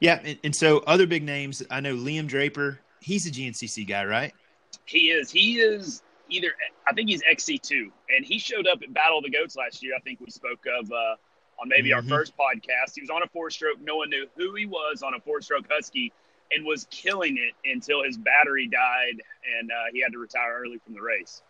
Yeah, 0.00 0.20
and, 0.24 0.38
and, 0.44 0.56
so 0.56 0.78
other 0.86 1.06
big 1.06 1.22
names, 1.22 1.62
I 1.70 1.80
know 1.80 1.94
Liam 1.94 2.26
Draper. 2.26 2.80
He's 3.00 3.26
a 3.26 3.30
GNCC 3.30 3.86
guy, 3.86 4.04
right? 4.04 4.32
He 4.86 5.10
is. 5.10 5.30
He 5.30 5.58
is 5.58 6.02
either. 6.28 6.48
I 6.86 6.92
think 6.92 7.08
he's 7.08 7.22
XC2, 7.22 7.90
and 8.16 8.24
he 8.24 8.38
showed 8.38 8.66
up 8.66 8.80
at 8.82 8.92
Battle 8.92 9.18
of 9.18 9.24
the 9.24 9.30
Goats 9.30 9.56
last 9.56 9.82
year. 9.82 9.94
I 9.96 10.00
think 10.00 10.20
we 10.20 10.30
spoke 10.30 10.64
of 10.80 10.90
uh, 10.90 11.16
on 11.60 11.68
maybe 11.68 11.90
mm-hmm. 11.90 12.12
our 12.12 12.18
first 12.18 12.32
podcast. 12.36 12.94
He 12.94 13.00
was 13.00 13.10
on 13.10 13.22
a 13.22 13.28
four-stroke. 13.28 13.80
No 13.80 13.96
one 13.96 14.10
knew 14.10 14.26
who 14.36 14.54
he 14.54 14.66
was 14.66 15.02
on 15.02 15.14
a 15.14 15.20
four-stroke 15.20 15.66
Husky, 15.70 16.12
and 16.52 16.64
was 16.64 16.86
killing 16.90 17.36
it 17.38 17.54
until 17.70 18.02
his 18.02 18.16
battery 18.16 18.66
died, 18.66 19.20
and 19.58 19.70
uh, 19.70 19.74
he 19.92 20.00
had 20.00 20.12
to 20.12 20.18
retire 20.18 20.58
early 20.58 20.78
from 20.84 20.94
the 20.94 21.00
race. 21.00 21.42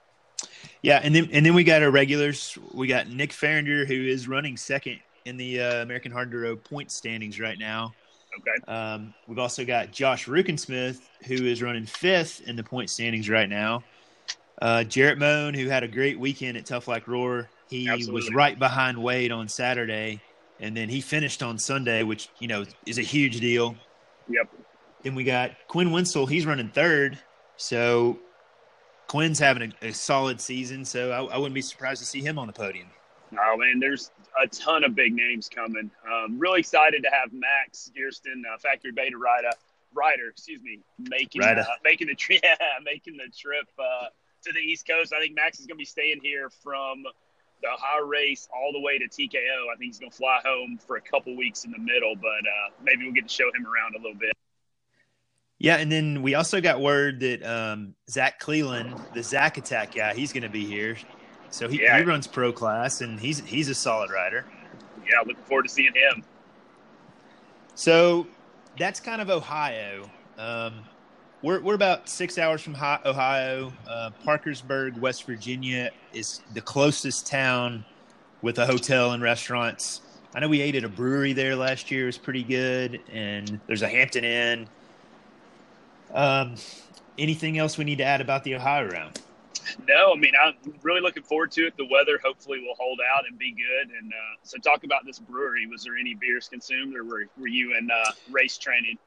Yeah, 0.82 1.00
and 1.02 1.14
then 1.14 1.28
and 1.32 1.44
then 1.44 1.54
we 1.54 1.64
got 1.64 1.82
our 1.82 1.90
regulars. 1.90 2.56
We 2.72 2.86
got 2.86 3.08
Nick 3.08 3.30
Fahringer, 3.30 3.86
who 3.86 3.94
is 3.94 4.28
running 4.28 4.56
second 4.56 5.00
in 5.24 5.36
the 5.36 5.60
uh, 5.60 5.82
American 5.82 6.12
Hard 6.12 6.32
Enduro 6.32 6.62
point 6.62 6.90
standings 6.90 7.40
right 7.40 7.58
now. 7.58 7.92
Okay. 8.38 8.72
Um, 8.72 9.14
we've 9.26 9.38
also 9.38 9.64
got 9.64 9.90
Josh 9.90 10.26
Ruckensmith, 10.26 11.00
who 11.24 11.34
is 11.34 11.62
running 11.62 11.86
fifth 11.86 12.46
in 12.46 12.56
the 12.56 12.62
point 12.62 12.90
standings 12.90 13.28
right 13.28 13.48
now. 13.48 13.82
Uh, 14.60 14.84
Jarrett 14.84 15.18
Moan, 15.18 15.54
who 15.54 15.68
had 15.68 15.82
a 15.82 15.88
great 15.88 16.18
weekend 16.18 16.56
at 16.56 16.66
Tough 16.66 16.88
Like 16.88 17.08
Roar. 17.08 17.48
He 17.68 17.88
Absolutely. 17.88 18.14
was 18.14 18.34
right 18.34 18.58
behind 18.58 19.00
Wade 19.00 19.32
on 19.32 19.48
Saturday, 19.48 20.20
and 20.60 20.76
then 20.76 20.88
he 20.88 21.00
finished 21.00 21.42
on 21.42 21.58
Sunday, 21.58 22.02
which 22.02 22.28
you 22.38 22.48
know 22.48 22.64
is 22.86 22.98
a 22.98 23.02
huge 23.02 23.40
deal. 23.40 23.76
Yep. 24.28 24.48
Then 25.02 25.14
we 25.14 25.24
got 25.24 25.52
Quinn 25.68 25.92
Winslow. 25.92 26.26
He's 26.26 26.46
running 26.46 26.68
third, 26.68 27.18
so 27.56 28.18
Quinn's 29.06 29.38
having 29.38 29.72
a, 29.82 29.88
a 29.88 29.92
solid 29.92 30.40
season. 30.40 30.84
So 30.84 31.10
I, 31.10 31.34
I, 31.34 31.38
wouldn't 31.38 31.54
be 31.54 31.62
surprised 31.62 32.00
to 32.00 32.06
see 32.06 32.20
him 32.20 32.38
on 32.38 32.46
the 32.46 32.52
podium. 32.52 32.88
Oh 33.32 33.56
man, 33.56 33.78
there's 33.78 34.10
a 34.42 34.46
ton 34.48 34.84
of 34.84 34.94
big 34.94 35.12
names 35.12 35.48
coming. 35.48 35.90
Um, 36.10 36.38
really 36.38 36.60
excited 36.60 37.02
to 37.02 37.10
have 37.10 37.32
Max 37.32 37.90
Gerston, 37.96 38.42
uh, 38.52 38.58
factory 38.58 38.92
beta 38.92 39.16
rider, 39.16 39.50
rider, 39.94 40.28
excuse 40.28 40.62
me, 40.62 40.80
making 40.98 41.42
uh, 41.42 41.64
making 41.84 42.08
the 42.08 42.14
trip, 42.14 42.40
yeah, 42.44 42.56
making 42.84 43.16
the 43.16 43.30
trip 43.36 43.68
uh, 43.78 44.06
to 44.44 44.52
the 44.52 44.60
East 44.60 44.86
Coast. 44.86 45.12
I 45.12 45.20
think 45.20 45.34
Max 45.34 45.60
is 45.60 45.66
going 45.66 45.76
to 45.76 45.82
be 45.82 45.84
staying 45.84 46.20
here 46.22 46.50
from 46.62 47.04
the 47.62 47.68
high 47.72 48.00
race 48.00 48.48
all 48.54 48.72
the 48.72 48.80
way 48.80 48.98
to 48.98 49.08
TKO. 49.08 49.72
I 49.72 49.76
think 49.76 49.90
he's 49.90 49.98
going 49.98 50.10
to 50.10 50.16
fly 50.16 50.40
home 50.44 50.78
for 50.86 50.96
a 50.96 51.00
couple 51.00 51.36
weeks 51.36 51.64
in 51.64 51.72
the 51.72 51.78
middle, 51.78 52.14
but 52.14 52.28
uh, 52.28 52.70
maybe 52.82 53.04
we'll 53.04 53.14
get 53.14 53.28
to 53.28 53.34
show 53.34 53.48
him 53.48 53.66
around 53.66 53.94
a 53.94 53.98
little 53.98 54.18
bit. 54.18 54.32
Yeah, 55.58 55.76
and 55.76 55.90
then 55.90 56.22
we 56.22 56.34
also 56.34 56.60
got 56.60 56.80
word 56.80 57.20
that 57.20 57.42
um, 57.42 57.94
Zach 58.08 58.38
Cleland, 58.38 58.94
the 59.12 59.22
Zach 59.22 59.58
Attack 59.58 59.94
guy, 59.96 60.14
he's 60.14 60.32
going 60.32 60.44
to 60.44 60.48
be 60.48 60.64
here. 60.64 60.96
So 61.50 61.68
he, 61.68 61.82
yeah. 61.82 61.98
he 61.98 62.04
runs 62.04 62.26
pro 62.26 62.52
class 62.52 63.00
and 63.00 63.18
he's 63.18 63.40
he's 63.40 63.68
a 63.68 63.74
solid 63.74 64.10
rider. 64.10 64.44
Yeah, 65.04 65.20
looking 65.26 65.42
forward 65.44 65.64
to 65.64 65.68
seeing 65.68 65.94
him. 65.94 66.22
So 67.74 68.26
that's 68.78 69.00
kind 69.00 69.20
of 69.20 69.30
Ohio. 69.30 70.08
Um, 70.36 70.84
we're 71.42 71.60
we're 71.60 71.74
about 71.74 72.08
six 72.08 72.38
hours 72.38 72.60
from 72.60 72.74
Ohio. 72.74 73.72
Uh, 73.88 74.10
Parkersburg, 74.24 74.98
West 74.98 75.24
Virginia, 75.24 75.90
is 76.12 76.40
the 76.54 76.60
closest 76.60 77.26
town 77.26 77.84
with 78.42 78.58
a 78.58 78.66
hotel 78.66 79.12
and 79.12 79.22
restaurants. 79.22 80.02
I 80.34 80.40
know 80.40 80.48
we 80.48 80.60
ate 80.60 80.74
at 80.74 80.84
a 80.84 80.88
brewery 80.88 81.32
there 81.32 81.56
last 81.56 81.90
year; 81.90 82.04
it 82.04 82.06
was 82.06 82.18
pretty 82.18 82.42
good. 82.42 83.00
And 83.10 83.60
there's 83.66 83.82
a 83.82 83.88
Hampton 83.88 84.24
Inn. 84.24 84.68
Um, 86.14 86.54
anything 87.18 87.58
else 87.58 87.78
we 87.78 87.84
need 87.84 87.98
to 87.98 88.04
add 88.04 88.20
about 88.20 88.44
the 88.44 88.54
Ohio 88.54 88.88
round? 88.88 89.20
No, 89.86 90.12
I 90.12 90.16
mean 90.16 90.32
I'm 90.42 90.54
really 90.82 91.00
looking 91.00 91.22
forward 91.22 91.50
to 91.52 91.66
it. 91.66 91.76
The 91.76 91.86
weather 91.90 92.18
hopefully 92.24 92.60
will 92.60 92.74
hold 92.78 93.00
out 93.14 93.24
and 93.28 93.38
be 93.38 93.52
good. 93.52 93.94
And 93.96 94.12
uh, 94.12 94.36
so, 94.42 94.58
talk 94.58 94.84
about 94.84 95.04
this 95.04 95.18
brewery. 95.18 95.66
Was 95.66 95.84
there 95.84 95.96
any 95.96 96.14
beers 96.14 96.48
consumed, 96.48 96.96
or 96.96 97.04
were, 97.04 97.26
were 97.38 97.48
you 97.48 97.76
in 97.76 97.90
uh, 97.90 98.12
race 98.30 98.56
training? 98.56 98.98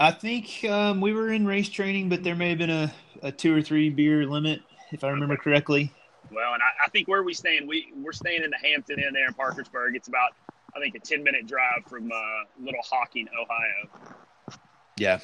I 0.00 0.12
think 0.12 0.64
um, 0.64 1.00
we 1.00 1.12
were 1.12 1.32
in 1.32 1.46
race 1.46 1.68
training, 1.68 2.08
but 2.08 2.22
there 2.22 2.36
may 2.36 2.50
have 2.50 2.58
been 2.58 2.70
a, 2.70 2.92
a 3.22 3.32
two 3.32 3.54
or 3.54 3.60
three 3.60 3.90
beer 3.90 4.26
limit, 4.26 4.62
if 4.92 5.02
I 5.02 5.08
remember 5.08 5.36
correctly. 5.36 5.92
Well, 6.30 6.54
and 6.54 6.62
I, 6.62 6.86
I, 6.86 6.88
think 6.90 7.08
where 7.08 7.22
we 7.22 7.34
staying, 7.34 7.66
we 7.66 7.92
we're 7.96 8.12
staying 8.12 8.44
in 8.44 8.50
the 8.50 8.58
Hampton 8.58 9.00
Inn 9.00 9.12
there 9.12 9.26
in 9.26 9.34
Parkersburg. 9.34 9.96
It's 9.96 10.08
about 10.08 10.32
I 10.76 10.80
think 10.80 10.94
a 10.94 11.00
ten 11.00 11.22
minute 11.22 11.46
drive 11.46 11.84
from 11.88 12.12
uh, 12.12 12.44
Little 12.60 12.82
Hocking, 12.88 13.26
Ohio. 13.40 14.58
Yeah. 14.98 15.18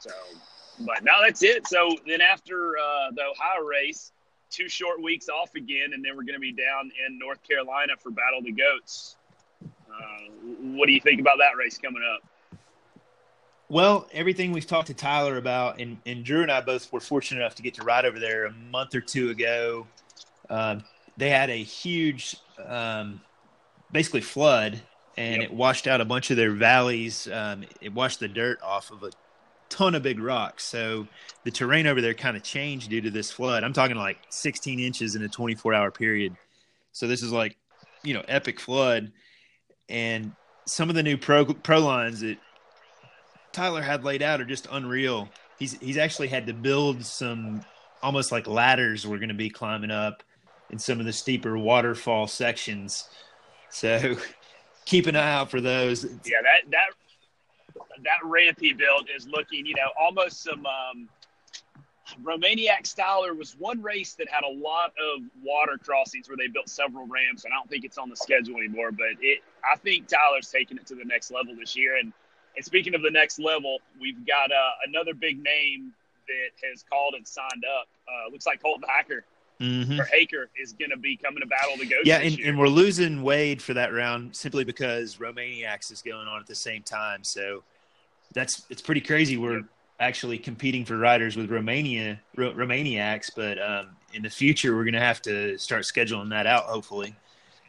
So, 0.00 0.10
but 0.80 1.04
now 1.04 1.20
that's 1.22 1.42
it. 1.42 1.66
So 1.66 1.96
then 2.06 2.20
after 2.20 2.76
uh, 2.78 3.10
the 3.14 3.22
Ohio 3.22 3.64
race, 3.64 4.12
two 4.50 4.68
short 4.68 5.02
weeks 5.02 5.28
off 5.28 5.54
again, 5.54 5.92
and 5.94 6.04
then 6.04 6.16
we're 6.16 6.24
going 6.24 6.34
to 6.34 6.40
be 6.40 6.52
down 6.52 6.90
in 7.06 7.18
North 7.18 7.46
Carolina 7.46 7.92
for 7.98 8.10
Battle 8.10 8.38
of 8.38 8.44
the 8.44 8.52
Goats. 8.52 9.16
Uh, 9.62 10.46
what 10.60 10.86
do 10.86 10.92
you 10.92 11.00
think 11.00 11.20
about 11.20 11.38
that 11.38 11.56
race 11.56 11.78
coming 11.78 12.02
up? 12.14 12.26
Well, 13.68 14.08
everything 14.12 14.50
we've 14.50 14.66
talked 14.66 14.88
to 14.88 14.94
Tyler 14.94 15.36
about, 15.36 15.80
and, 15.80 15.98
and 16.04 16.24
Drew 16.24 16.42
and 16.42 16.50
I 16.50 16.60
both 16.60 16.92
were 16.92 17.00
fortunate 17.00 17.40
enough 17.40 17.54
to 17.56 17.62
get 17.62 17.74
to 17.74 17.84
ride 17.84 18.04
over 18.04 18.18
there 18.18 18.46
a 18.46 18.52
month 18.72 18.94
or 18.96 19.00
two 19.00 19.30
ago. 19.30 19.86
Um, 20.48 20.82
they 21.16 21.30
had 21.30 21.50
a 21.50 21.62
huge, 21.62 22.36
um, 22.66 23.20
basically 23.92 24.22
flood, 24.22 24.80
and 25.16 25.42
yep. 25.42 25.50
it 25.50 25.56
washed 25.56 25.86
out 25.86 26.00
a 26.00 26.04
bunch 26.04 26.30
of 26.32 26.36
their 26.36 26.50
valleys. 26.50 27.28
Um, 27.32 27.64
it 27.80 27.92
washed 27.92 28.18
the 28.18 28.26
dirt 28.26 28.60
off 28.60 28.90
of 28.90 29.04
a 29.04 29.10
ton 29.70 29.94
of 29.94 30.02
big 30.02 30.20
rocks. 30.20 30.64
So 30.64 31.08
the 31.44 31.50
terrain 31.50 31.86
over 31.86 32.02
there 32.02 32.12
kind 32.12 32.36
of 32.36 32.42
changed 32.42 32.90
due 32.90 33.00
to 33.00 33.10
this 33.10 33.30
flood. 33.30 33.64
I'm 33.64 33.72
talking 33.72 33.96
like 33.96 34.18
16 34.28 34.78
inches 34.78 35.14
in 35.14 35.22
a 35.22 35.28
24 35.28 35.72
hour 35.72 35.90
period. 35.90 36.36
So 36.92 37.06
this 37.06 37.22
is 37.22 37.32
like, 37.32 37.56
you 38.02 38.12
know, 38.12 38.22
epic 38.28 38.60
flood. 38.60 39.10
And 39.88 40.32
some 40.66 40.90
of 40.90 40.96
the 40.96 41.02
new 41.02 41.16
pro 41.16 41.46
pro 41.46 41.78
lines 41.78 42.20
that 42.20 42.36
Tyler 43.52 43.82
had 43.82 44.04
laid 44.04 44.22
out 44.22 44.40
are 44.40 44.44
just 44.44 44.68
unreal. 44.70 45.28
He's 45.58 45.78
he's 45.80 45.98
actually 45.98 46.28
had 46.28 46.46
to 46.46 46.52
build 46.52 47.04
some 47.04 47.64
almost 48.02 48.32
like 48.32 48.46
ladders 48.46 49.06
we're 49.06 49.18
going 49.18 49.28
to 49.28 49.34
be 49.34 49.50
climbing 49.50 49.90
up 49.90 50.22
in 50.70 50.78
some 50.78 51.00
of 51.00 51.06
the 51.06 51.12
steeper 51.12 51.58
waterfall 51.58 52.26
sections. 52.26 53.08
So 53.70 54.16
keep 54.84 55.06
an 55.06 55.16
eye 55.16 55.32
out 55.32 55.50
for 55.50 55.60
those. 55.60 56.04
Yeah, 56.04 56.42
that 56.42 56.70
that 56.70 56.90
that 58.04 58.24
ramp 58.24 58.58
he 58.60 58.72
built 58.72 59.08
is 59.14 59.26
looking, 59.26 59.66
you 59.66 59.74
know, 59.74 59.90
almost 59.98 60.42
some 60.42 60.64
um, 60.66 61.08
Romaniac 62.22 62.86
style. 62.86 63.22
There 63.22 63.34
was 63.34 63.56
one 63.58 63.82
race 63.82 64.14
that 64.14 64.28
had 64.28 64.44
a 64.44 64.52
lot 64.52 64.92
of 64.98 65.22
water 65.42 65.78
crossings 65.78 66.28
where 66.28 66.36
they 66.36 66.48
built 66.48 66.68
several 66.68 67.06
ramps, 67.06 67.44
and 67.44 67.52
I 67.52 67.56
don't 67.56 67.68
think 67.68 67.84
it's 67.84 67.98
on 67.98 68.08
the 68.08 68.16
schedule 68.16 68.56
anymore. 68.56 68.92
But 68.92 69.20
it, 69.20 69.40
I 69.70 69.76
think 69.76 70.08
Tyler's 70.08 70.50
taking 70.50 70.76
it 70.76 70.86
to 70.86 70.94
the 70.94 71.04
next 71.04 71.30
level 71.30 71.54
this 71.54 71.76
year, 71.76 71.96
and 71.98 72.12
and 72.56 72.64
speaking 72.64 72.94
of 72.94 73.02
the 73.02 73.10
next 73.10 73.38
level, 73.38 73.78
we've 74.00 74.26
got 74.26 74.50
uh, 74.50 74.70
another 74.86 75.14
big 75.14 75.42
name 75.42 75.92
that 76.26 76.68
has 76.68 76.84
called 76.88 77.14
and 77.16 77.26
signed 77.26 77.64
up. 77.78 77.86
Uh, 78.08 78.30
looks 78.30 78.46
like 78.46 78.62
Colton 78.62 78.84
Hacker 78.88 79.24
mm-hmm. 79.60 80.00
or 80.00 80.04
Haker 80.04 80.48
is 80.60 80.72
going 80.72 80.90
to 80.90 80.96
be 80.96 81.16
coming 81.16 81.40
to 81.40 81.46
battle 81.46 81.76
the 81.76 81.86
Goats. 81.86 82.02
Yeah, 82.04 82.18
and, 82.18 82.38
and, 82.40 82.58
we're 82.58 82.68
losing 82.68 83.22
Wade 83.22 83.60
for 83.62 83.74
that 83.74 83.92
round 83.92 84.34
simply 84.34 84.64
because 84.64 85.16
Romaniacs 85.16 85.92
is 85.92 86.02
going 86.02 86.26
on 86.26 86.40
at 86.40 86.46
the 86.46 86.54
same 86.54 86.82
time. 86.82 87.22
So 87.22 87.62
that's 88.32 88.64
it's 88.70 88.82
pretty 88.82 89.00
crazy. 89.00 89.36
We're 89.36 89.58
yep. 89.58 89.64
actually 90.00 90.38
competing 90.38 90.84
for 90.84 90.96
riders 90.96 91.36
with 91.36 91.50
Romania 91.50 92.20
Ro- 92.36 92.54
Romaniacs, 92.54 93.30
but 93.36 93.60
um, 93.62 93.88
in 94.14 94.22
the 94.22 94.30
future 94.30 94.74
we're 94.74 94.84
going 94.84 94.94
to 94.94 95.00
have 95.00 95.22
to 95.22 95.58
start 95.58 95.82
scheduling 95.82 96.30
that 96.30 96.46
out. 96.46 96.64
Hopefully, 96.64 97.14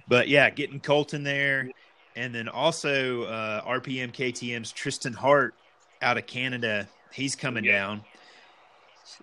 but 0.07 0.27
yeah, 0.27 0.49
getting 0.49 0.79
Colton 0.79 1.23
there 1.23 1.69
and 2.15 2.33
then 2.33 2.47
also 2.47 3.23
uh, 3.23 3.63
RPM 3.63 4.11
KTM's 4.13 4.71
Tristan 4.71 5.13
Hart 5.13 5.55
out 6.01 6.17
of 6.17 6.25
Canada. 6.25 6.87
He's 7.11 7.35
coming 7.35 7.63
yeah. 7.63 7.79
down. 7.79 8.01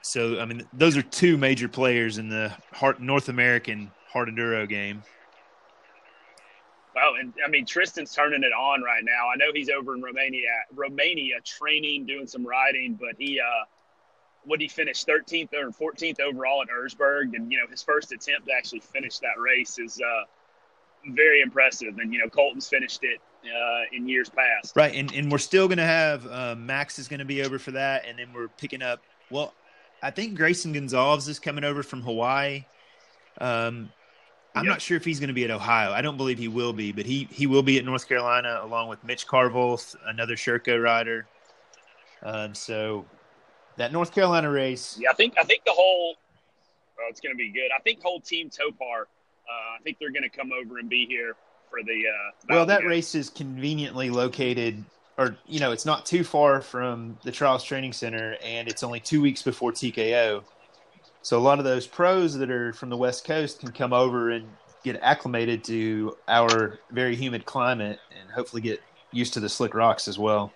So 0.02 0.40
I 0.40 0.44
mean, 0.44 0.66
those 0.72 0.96
are 0.96 1.02
two 1.02 1.36
major 1.36 1.68
players 1.68 2.18
in 2.18 2.28
the 2.28 2.52
North 2.98 3.28
American 3.28 3.90
hard 4.08 4.28
enduro 4.28 4.68
game. 4.68 5.02
Well, 6.94 7.14
and 7.20 7.32
I 7.44 7.48
mean 7.48 7.64
Tristan's 7.66 8.14
turning 8.14 8.42
it 8.42 8.52
on 8.52 8.82
right 8.82 9.04
now. 9.04 9.28
I 9.32 9.36
know 9.36 9.52
he's 9.52 9.70
over 9.70 9.94
in 9.94 10.02
Romania, 10.02 10.48
Romania 10.74 11.40
training, 11.44 12.06
doing 12.06 12.26
some 12.26 12.46
riding, 12.46 12.94
but 12.94 13.14
he 13.18 13.40
uh 13.40 13.64
would 14.46 14.60
he 14.60 14.68
finish 14.68 15.04
13th 15.04 15.52
or 15.52 15.92
14th 15.92 16.20
overall 16.20 16.62
at 16.62 16.68
Erzberg, 16.68 17.34
and 17.34 17.52
you 17.52 17.58
know 17.58 17.66
his 17.70 17.82
first 17.82 18.12
attempt 18.12 18.46
to 18.48 18.52
actually 18.52 18.80
finish 18.80 19.18
that 19.18 19.38
race 19.38 19.78
is 19.78 20.00
uh 20.00 20.24
very 21.10 21.40
impressive. 21.40 21.98
And 21.98 22.12
you 22.12 22.20
know, 22.20 22.28
Colton's 22.28 22.68
finished 22.68 23.00
it 23.02 23.20
uh, 23.44 23.96
in 23.96 24.08
years 24.08 24.28
past. 24.28 24.74
Right, 24.76 24.94
and 24.94 25.12
and 25.12 25.30
we're 25.30 25.38
still 25.38 25.68
going 25.68 25.78
to 25.78 25.84
have 25.84 26.26
uh, 26.26 26.54
Max 26.56 26.98
is 26.98 27.08
going 27.08 27.20
to 27.20 27.24
be 27.24 27.42
over 27.42 27.58
for 27.58 27.72
that, 27.72 28.04
and 28.06 28.18
then 28.18 28.32
we're 28.32 28.48
picking 28.48 28.82
up. 28.82 29.02
Well, 29.30 29.54
I 30.02 30.10
think 30.10 30.36
Grayson 30.36 30.72
Gonzalez 30.72 31.28
is 31.28 31.38
coming 31.38 31.64
over 31.64 31.82
from 31.82 32.02
Hawaii. 32.02 32.64
Um, 33.40 33.90
I'm 34.54 34.64
yep. 34.64 34.72
not 34.72 34.82
sure 34.82 34.96
if 34.96 35.04
he's 35.04 35.20
going 35.20 35.28
to 35.28 35.34
be 35.34 35.44
at 35.44 35.50
Ohio. 35.50 35.92
I 35.92 36.00
don't 36.00 36.16
believe 36.16 36.38
he 36.38 36.48
will 36.48 36.72
be, 36.72 36.92
but 36.92 37.06
he 37.06 37.28
he 37.30 37.46
will 37.46 37.62
be 37.62 37.78
at 37.78 37.84
North 37.84 38.08
Carolina 38.08 38.60
along 38.62 38.88
with 38.88 39.02
Mitch 39.04 39.26
Carville, 39.26 39.80
another 40.06 40.34
Sherco 40.34 40.82
rider. 40.82 41.26
Um, 42.22 42.54
so 42.54 43.04
that 43.76 43.92
North 43.92 44.12
Carolina 44.12 44.50
race. 44.50 44.98
Yeah, 45.00 45.10
I 45.10 45.14
think 45.14 45.34
I 45.38 45.44
think 45.44 45.64
the 45.64 45.72
whole. 45.72 46.16
Oh, 47.00 47.06
it's 47.08 47.20
going 47.20 47.32
to 47.32 47.38
be 47.38 47.50
good. 47.50 47.70
I 47.76 47.80
think 47.80 48.02
whole 48.02 48.20
team 48.20 48.50
Topar 48.50 49.04
uh, 49.48 49.76
I 49.78 49.82
think 49.82 49.98
they're 49.98 50.12
going 50.12 50.28
to 50.28 50.28
come 50.28 50.50
over 50.52 50.78
and 50.78 50.88
be 50.88 51.06
here 51.06 51.34
for 51.70 51.82
the. 51.82 51.92
Uh, 51.92 52.30
well, 52.48 52.66
that 52.66 52.84
race 52.84 53.14
is 53.14 53.30
conveniently 53.30 54.10
located, 54.10 54.84
or 55.18 55.36
you 55.46 55.58
know, 55.58 55.72
it's 55.72 55.84
not 55.84 56.06
too 56.06 56.24
far 56.24 56.62
from 56.62 57.18
the 57.24 57.32
Trials 57.32 57.64
Training 57.64 57.92
Center, 57.92 58.36
and 58.42 58.68
it's 58.68 58.82
only 58.82 59.00
two 59.00 59.20
weeks 59.20 59.42
before 59.42 59.72
TKO. 59.72 60.42
So 61.22 61.36
a 61.36 61.40
lot 61.40 61.58
of 61.58 61.64
those 61.64 61.86
pros 61.86 62.34
that 62.38 62.50
are 62.50 62.72
from 62.72 62.88
the 62.88 62.96
West 62.96 63.24
Coast 63.26 63.60
can 63.60 63.72
come 63.72 63.92
over 63.92 64.30
and 64.30 64.48
get 64.84 64.96
acclimated 65.02 65.64
to 65.64 66.16
our 66.28 66.78
very 66.92 67.16
humid 67.16 67.44
climate, 67.44 67.98
and 68.18 68.30
hopefully 68.30 68.62
get 68.62 68.80
used 69.10 69.34
to 69.34 69.40
the 69.40 69.48
slick 69.48 69.74
rocks 69.74 70.06
as 70.06 70.18
well. 70.18 70.52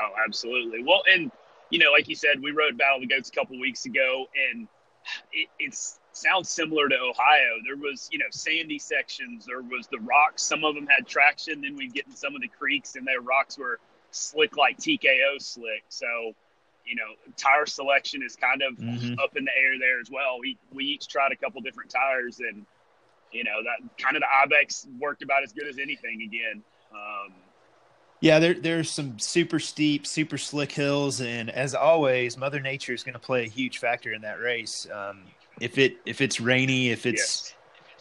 Oh, 0.00 0.12
absolutely. 0.24 0.84
Well, 0.84 1.02
and 1.10 1.32
you 1.70 1.80
know, 1.80 1.90
like 1.90 2.08
you 2.08 2.14
said, 2.14 2.40
we 2.40 2.52
rode 2.52 2.78
Battle 2.78 2.96
of 2.96 3.02
the 3.02 3.08
Goats 3.08 3.30
a 3.30 3.32
couple 3.32 3.58
weeks 3.58 3.84
ago, 3.84 4.26
and 4.50 4.68
it, 5.32 5.48
it's 5.58 5.98
sounds 6.16 6.48
similar 6.48 6.88
to 6.88 6.96
Ohio. 6.96 7.58
There 7.64 7.76
was, 7.76 8.08
you 8.12 8.18
know, 8.18 8.26
sandy 8.30 8.78
sections. 8.78 9.46
There 9.46 9.62
was 9.62 9.86
the 9.88 9.98
rocks. 10.00 10.42
Some 10.42 10.64
of 10.64 10.74
them 10.74 10.86
had 10.86 11.06
traction. 11.06 11.60
Then 11.60 11.76
we'd 11.76 11.92
get 11.92 12.06
in 12.06 12.14
some 12.14 12.34
of 12.34 12.40
the 12.40 12.48
creeks, 12.48 12.96
and 12.96 13.06
their 13.06 13.20
rocks 13.20 13.58
were 13.58 13.78
slick 14.10 14.56
like 14.56 14.78
TKO 14.78 15.40
slick. 15.40 15.84
So, 15.88 16.34
you 16.86 16.96
know, 16.96 17.32
tire 17.36 17.66
selection 17.66 18.22
is 18.22 18.36
kind 18.36 18.62
of 18.62 18.76
mm-hmm. 18.76 19.18
up 19.18 19.36
in 19.36 19.44
the 19.44 19.56
air 19.56 19.78
there 19.78 20.00
as 20.00 20.10
well. 20.10 20.38
We 20.40 20.56
we 20.72 20.84
each 20.84 21.08
tried 21.08 21.32
a 21.32 21.36
couple 21.36 21.60
different 21.60 21.90
tires, 21.90 22.40
and 22.40 22.64
you 23.32 23.44
know 23.44 23.62
that 23.64 24.02
kind 24.02 24.16
of 24.16 24.22
the 24.22 24.28
Ibex 24.42 24.86
worked 25.00 25.22
about 25.22 25.42
as 25.42 25.52
good 25.52 25.66
as 25.66 25.78
anything 25.78 26.22
again. 26.22 26.62
Um, 26.92 27.34
yeah, 28.20 28.38
there, 28.38 28.54
there's 28.54 28.90
some 28.90 29.18
super 29.18 29.58
steep, 29.58 30.06
super 30.06 30.38
slick 30.38 30.72
hills, 30.72 31.20
and 31.20 31.50
as 31.50 31.74
always, 31.74 32.38
Mother 32.38 32.58
Nature 32.58 32.94
is 32.94 33.02
going 33.02 33.12
to 33.12 33.18
play 33.18 33.44
a 33.44 33.48
huge 33.48 33.78
factor 33.78 34.14
in 34.14 34.22
that 34.22 34.40
race. 34.40 34.86
Um, 34.90 35.24
if 35.60 35.78
it 35.78 35.98
if 36.04 36.20
it's 36.20 36.40
rainy, 36.40 36.90
if 36.90 37.06
it's 37.06 37.52
yes. 37.52 37.54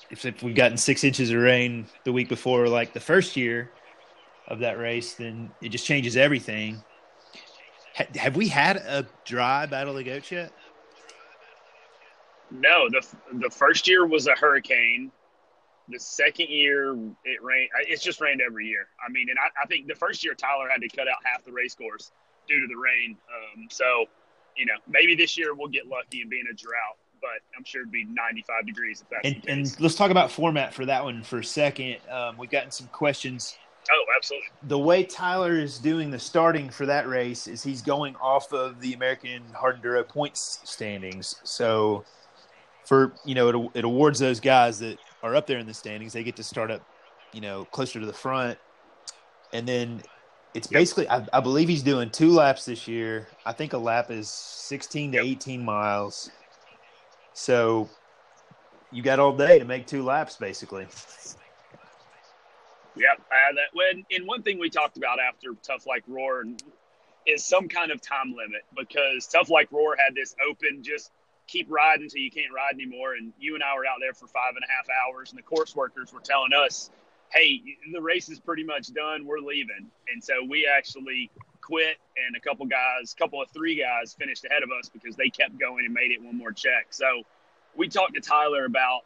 if, 0.10 0.25
if 0.25 0.43
we've 0.43 0.55
gotten 0.55 0.77
six 0.77 1.03
inches 1.03 1.29
of 1.29 1.38
rain 1.38 1.86
the 2.03 2.12
week 2.12 2.29
before, 2.29 2.67
like 2.67 2.93
the 2.93 3.00
first 3.00 3.38
year 3.38 3.72
of 4.48 4.60
that 4.60 4.77
race, 4.77 5.13
then 5.13 5.51
it 5.62 5.69
just 5.69 5.86
changes 5.86 6.17
everything. 6.17 6.83
Ha- 7.95 8.05
have 8.15 8.36
we 8.36 8.48
had 8.48 8.77
a 8.77 9.05
dry 9.25 9.65
Battle 9.65 9.91
of 9.91 9.98
the 9.98 10.03
Goats 10.03 10.31
yet? 10.31 10.51
No, 12.51 12.89
the 12.89 13.05
the 13.33 13.50
first 13.50 13.88
year 13.88 14.05
was 14.05 14.27
a 14.27 14.33
hurricane. 14.33 15.12
The 15.89 16.00
second 16.00 16.50
year 16.50 16.93
it 17.25 17.43
rained. 17.43 17.69
It's 17.88 18.03
just 18.03 18.22
rained 18.22 18.41
every 18.41 18.67
year. 18.67 18.88
I 19.05 19.12
mean, 19.12 19.29
and 19.29 19.38
I, 19.38 19.63
I 19.63 19.65
think 19.65 19.88
the 19.88 19.95
first 19.95 20.24
year 20.24 20.33
Tyler 20.33 20.69
had 20.69 20.81
to 20.81 20.88
cut 20.88 21.07
out 21.07 21.17
half 21.25 21.43
the 21.43 21.51
race 21.51 21.75
course 21.75 22.12
due 22.48 22.62
to 22.62 22.67
the 22.67 22.75
rain. 22.75 23.17
Um, 23.27 23.67
so, 23.69 24.05
you 24.55 24.65
know, 24.65 24.75
maybe 24.88 25.15
this 25.15 25.38
year 25.38 25.53
we'll 25.53 25.67
get 25.67 25.88
lucky 25.88 26.22
and 26.22 26.29
be 26.29 26.39
in 26.39 26.48
a 26.48 26.53
drought 26.53 26.98
but 27.24 27.42
I'm 27.58 27.63
sure 27.63 27.82
it'd 27.82 27.92
be 27.92 28.03
95 28.03 28.65
degrees 28.65 29.01
if 29.01 29.10
that's 29.10 29.25
and, 29.25 29.50
and 29.50 29.82
let's 29.82 29.96
talk 29.96 30.12
about 30.12 30.30
format 30.30 30.74
for 30.74 30.86
that 30.86 31.03
one 31.03 31.24
for 31.24 31.39
a 31.39 31.44
second. 31.44 31.98
Um, 32.12 32.38
we've 32.38 32.51
gotten 32.51 32.70
some 32.70 32.88
questions. 32.88 33.58
Oh, 33.92 34.06
absolutely. 34.15 34.48
The 34.63 34.77
way 34.77 35.03
Tyler 35.03 35.53
is 35.53 35.80
doing 35.80 36.12
the 36.12 36.20
starting 36.20 36.70
for 36.70 36.86
that 36.86 37.08
race 37.08 37.48
is 37.48 37.63
he's 37.63 37.82
going 37.82 38.15
off 38.18 38.51
of 38.53 38.80
the 38.82 38.94
American 38.94 39.42
Hard 39.53 39.82
Enduro 39.82 40.08
points 40.08 40.60
standings. 40.65 41.36
So, 41.44 42.03
for 42.86 43.13
you 43.25 43.36
know, 43.36 43.50
it, 43.50 43.72
it 43.80 43.86
awards 43.86 44.20
those 44.20 44.39
guys 44.39 44.80
that 44.80 45.00
are 45.22 45.36
up 45.36 45.48
there 45.48 45.60
in 45.60 45.65
the 45.65 45.74
standings. 45.74 46.13
They 46.13 46.24
get 46.24 46.36
to 46.36 46.44
start 46.44 46.72
up, 46.72 46.86
you 47.32 47.42
know, 47.42 47.65
closer 47.65 48.00
to 48.00 48.06
the 48.06 48.13
front, 48.13 48.58
and 49.53 49.68
then 49.68 50.01
it's 50.53 50.68
basically 50.68 51.10
I, 51.10 51.25
I, 51.34 51.39
believe 51.39 51.68
he's 51.68 51.84
doing 51.84 52.10
two 52.10 52.30
laps 52.30 52.65
this 52.65 52.88
year. 52.88 53.27
I 53.46 53.53
think 53.53 53.74
a 53.74 53.77
lap 53.77 54.12
is 54.12 54.30
16 54.30 55.13
to 55.13 55.18
yep. 55.18 55.25
18 55.25 55.63
miles. 55.63 56.30
So 57.34 57.90
you 58.92 59.02
got 59.02 59.20
all 59.20 59.36
day 59.36 59.60
to 59.60 59.66
make 59.66 59.88
two 59.88 60.04
laps, 60.04 60.38
basically. 60.38 60.88
Yep. 62.96 63.22
That 63.30 63.70
when 63.74 64.06
and 64.12 64.28
one 64.28 64.44
thing 64.44 64.60
we 64.60 64.70
talked 64.70 64.98
about 64.98 65.20
after 65.20 65.54
Tough 65.63 65.88
Like 65.88 66.04
Roar 66.08 66.46
is 67.25 67.44
some 67.44 67.68
kind 67.68 67.92
of 67.92 68.02
time 68.02 68.36
limit 68.36 68.62
because 68.78 69.28
Tough 69.28 69.50
Like 69.50 69.72
Roar 69.72 69.96
had 69.98 70.13
this 70.13 70.36
open 70.48 70.84
just 70.84 71.12
keep 71.48 71.70
riding 71.70 72.04
until 72.04 72.22
you 72.22 72.32
can't 72.32 72.54
ride 72.54 72.74
anymore. 72.75 73.16
And 73.16 73.34
you 73.40 73.56
and 73.56 73.63
I 73.63 73.75
were 73.75 73.86
out 73.86 73.98
there 74.00 74.13
for 74.13 74.28
five 74.28 74.54
and 74.56 74.63
a 74.63 74.72
half 74.72 74.88
hours, 75.06 75.32
and 75.32 75.40
the 75.40 75.44
course 75.44 75.75
workers 75.75 76.13
were 76.13 76.22
telling 76.22 76.54
us, 76.54 76.92
"Hey, 77.32 77.62
the 77.92 78.02
race 78.02 78.30
is 78.30 78.40
pretty 78.40 78.63
much 78.63 78.94
done. 78.94 79.25
We're 79.25 79.40
leaving." 79.40 79.90
And 80.12 80.24
so 80.24 80.44
we 80.48 80.68
actually 80.68 81.32
quit, 81.63 81.98
and 82.17 82.36
a 82.36 82.39
couple 82.39 82.65
guys, 82.65 83.13
a 83.13 83.15
couple 83.15 83.41
of 83.41 83.50
three 83.51 83.75
guys, 83.75 84.13
finished 84.13 84.46
ahead 84.46 84.63
of 84.63 84.70
us 84.77 84.89
because 84.89 85.15
they 85.15 85.29
kept 85.29 85.58
going 85.58 85.86
and 85.86 85.93
made 85.93 86.12
it 86.12 86.22
one 86.22 86.38
more 86.38 86.51
check. 86.51 86.88
So 86.89 87.24
we 87.75 87.88
talked 87.88 88.15
to 88.15 88.22
Tyler 88.22 88.65
about 88.65 89.01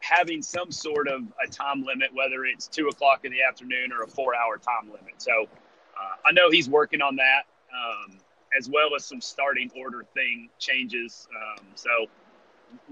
having 0.00 0.42
some 0.42 0.70
sort 0.70 1.08
of 1.08 1.22
a 1.42 1.50
time 1.50 1.82
limit, 1.82 2.10
whether 2.12 2.44
it's 2.44 2.66
two 2.66 2.88
o'clock 2.88 3.24
in 3.24 3.32
the 3.32 3.42
afternoon 3.42 3.92
or 3.92 4.02
a 4.02 4.06
four-hour 4.06 4.58
time 4.58 4.90
limit. 4.90 5.14
So 5.18 5.32
uh, 5.42 6.16
I 6.26 6.32
know 6.32 6.50
he's 6.50 6.68
working 6.68 7.00
on 7.00 7.16
that, 7.16 7.44
um, 7.72 8.18
as 8.58 8.68
well 8.68 8.94
as 8.94 9.04
some 9.04 9.20
starting 9.20 9.70
order 9.76 10.04
thing 10.14 10.50
changes. 10.58 11.26
Um, 11.34 11.66
so 11.74 11.88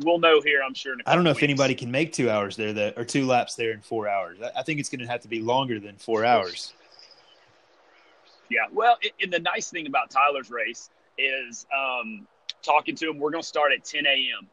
we'll 0.03 0.21
know 0.21 0.41
here, 0.41 0.63
I'm 0.65 0.75
sure. 0.75 0.97
I 1.05 1.15
don't 1.15 1.25
know 1.25 1.31
weeks. 1.31 1.41
if 1.41 1.45
anybody 1.45 1.75
can 1.75 1.91
make 1.91 2.13
two 2.13 2.31
hours 2.31 2.57
there, 2.57 2.73
that, 2.73 2.99
or 2.99 3.05
two 3.05 3.27
laps 3.27 3.57
there 3.57 3.73
in 3.73 3.81
four 3.81 4.09
hours. 4.09 4.39
I 4.57 4.63
think 4.63 4.81
it's 4.81 4.89
going 4.89 5.01
to 5.01 5.07
have 5.07 5.21
to 5.23 5.29
be 5.29 5.41
longer 5.41 5.81
than 5.81 5.97
four 5.97 6.25
hours. 6.25 6.73
Yeah, 8.53 8.67
well, 8.71 8.99
it, 9.01 9.13
and 9.21 9.33
the 9.33 9.39
nice 9.39 9.71
thing 9.71 9.87
about 9.87 10.11
Tyler's 10.11 10.51
race 10.51 10.91
is 11.17 11.67
um, 11.75 12.27
talking 12.63 12.95
to 12.97 13.09
him. 13.09 13.19
We're 13.19 13.31
going 13.31 13.43
to 13.43 13.49
start 13.49 13.73
at 13.73 13.85
10 13.85 14.07
a.m. 14.07 14.49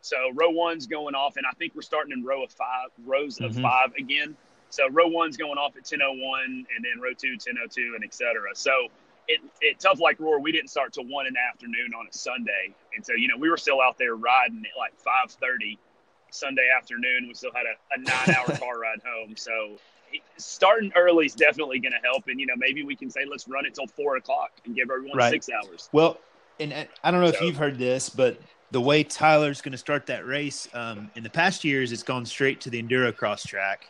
So 0.00 0.16
row 0.34 0.50
one's 0.50 0.86
going 0.86 1.14
off, 1.14 1.36
and 1.36 1.46
I 1.46 1.52
think 1.52 1.74
we're 1.74 1.82
starting 1.82 2.12
in 2.12 2.24
row 2.24 2.42
of 2.42 2.52
five, 2.52 2.90
rows 3.06 3.40
of 3.40 3.52
mm-hmm. 3.52 3.62
five 3.62 3.94
again. 3.96 4.36
So 4.68 4.88
row 4.90 5.06
one's 5.06 5.36
going 5.36 5.56
off 5.56 5.76
at 5.76 5.84
10:01, 5.84 6.44
and 6.44 6.66
then 6.82 7.00
row 7.00 7.12
two 7.16 7.36
10:02, 7.36 7.94
and 7.94 8.04
etc. 8.04 8.50
So 8.54 8.88
it, 9.28 9.40
it 9.60 9.78
tough 9.78 10.00
like 10.00 10.20
roar. 10.20 10.40
We 10.40 10.52
didn't 10.52 10.68
start 10.68 10.92
till 10.92 11.06
one 11.06 11.26
in 11.26 11.34
the 11.34 11.40
afternoon 11.40 11.94
on 11.98 12.06
a 12.06 12.12
Sunday, 12.12 12.74
and 12.94 13.06
so 13.06 13.14
you 13.14 13.28
know 13.28 13.36
we 13.38 13.48
were 13.48 13.56
still 13.56 13.80
out 13.80 13.96
there 13.96 14.14
riding 14.14 14.62
at 14.66 14.76
like 14.76 14.92
5:30 15.00 15.78
Sunday 16.30 16.68
afternoon. 16.76 17.28
We 17.28 17.34
still 17.34 17.52
had 17.54 17.64
a, 17.64 17.94
a 17.94 17.98
nine-hour 18.02 18.58
car 18.58 18.78
ride 18.78 19.00
home. 19.06 19.36
So 19.36 19.78
starting 20.36 20.92
early 20.96 21.26
is 21.26 21.34
definitely 21.34 21.78
going 21.78 21.92
to 21.92 21.98
help, 22.04 22.24
and 22.28 22.40
you 22.40 22.46
know 22.46 22.54
maybe 22.56 22.84
we 22.84 22.96
can 22.96 23.10
say 23.10 23.20
let's 23.30 23.48
run 23.48 23.66
it 23.66 23.74
till 23.74 23.86
four 23.86 24.16
o'clock 24.16 24.52
and 24.64 24.74
give 24.74 24.90
everyone 24.90 25.16
right. 25.16 25.30
six 25.30 25.48
hours. 25.50 25.88
Well, 25.92 26.18
and 26.60 26.72
I 27.02 27.10
don't 27.10 27.20
know 27.20 27.30
so, 27.30 27.36
if 27.36 27.42
you've 27.42 27.56
heard 27.56 27.78
this, 27.78 28.08
but 28.08 28.40
the 28.70 28.80
way 28.80 29.04
Tyler's 29.04 29.60
going 29.60 29.72
to 29.72 29.78
start 29.78 30.06
that 30.06 30.26
race 30.26 30.68
um, 30.74 31.10
in 31.14 31.22
the 31.22 31.30
past 31.30 31.64
years, 31.64 31.92
it's 31.92 32.02
gone 32.02 32.24
straight 32.24 32.60
to 32.62 32.70
the 32.70 32.82
enduro 32.82 33.14
cross 33.14 33.44
track, 33.44 33.88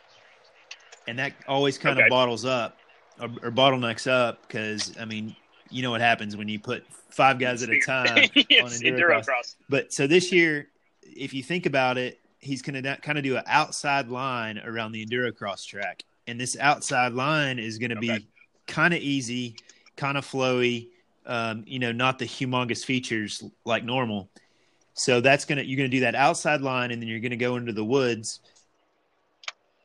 and 1.07 1.17
that 1.19 1.33
always 1.47 1.77
kind 1.77 1.97
okay. 1.97 2.05
of 2.05 2.09
bottles 2.09 2.45
up 2.45 2.77
or, 3.19 3.29
or 3.43 3.51
bottlenecks 3.51 4.09
up 4.09 4.47
because 4.47 4.93
I 4.99 5.05
mean, 5.05 5.35
you 5.69 5.81
know 5.81 5.91
what 5.91 6.01
happens 6.01 6.35
when 6.37 6.47
you 6.47 6.59
put 6.59 6.85
five 7.09 7.39
guys 7.39 7.63
at 7.63 7.69
a 7.69 7.79
time 7.85 8.07
on 8.07 8.23
enduro, 8.23 8.81
enduro 8.81 9.25
cross. 9.25 9.55
But 9.69 9.93
so 9.93 10.07
this 10.07 10.31
year, 10.31 10.67
if 11.03 11.33
you 11.33 11.43
think 11.43 11.65
about 11.65 11.97
it, 11.97 12.19
he's 12.39 12.61
going 12.61 12.81
to 12.81 12.97
kind 12.97 13.17
of 13.17 13.23
do 13.23 13.37
an 13.37 13.43
outside 13.47 14.09
line 14.09 14.59
around 14.59 14.91
the 14.91 15.05
enduro 15.05 15.35
cross 15.35 15.65
track, 15.65 16.03
and 16.27 16.39
this 16.39 16.57
outside 16.59 17.13
line 17.13 17.59
is 17.59 17.77
going 17.77 17.91
to 17.91 17.97
okay. 17.97 18.19
be 18.19 18.27
kind 18.67 18.93
of 18.93 19.01
easy, 19.01 19.55
kind 19.95 20.17
of 20.17 20.25
flowy. 20.25 20.89
Um, 21.27 21.63
you 21.65 21.79
know, 21.79 21.91
not 21.91 22.19
the 22.19 22.25
humongous 22.25 22.85
features 22.85 23.43
like 23.65 23.83
normal. 23.83 24.29
So 24.95 25.21
that's 25.21 25.43
gonna 25.43 25.61
you're 25.61 25.77
gonna 25.77 25.89
do 25.89 25.99
that 26.01 26.15
outside 26.15 26.61
line, 26.61 26.91
and 26.91 27.01
then 27.01 27.09
you're 27.09 27.19
gonna 27.19 27.35
go 27.35 27.57
into 27.57 27.73
the 27.73 27.83
woods 27.83 28.39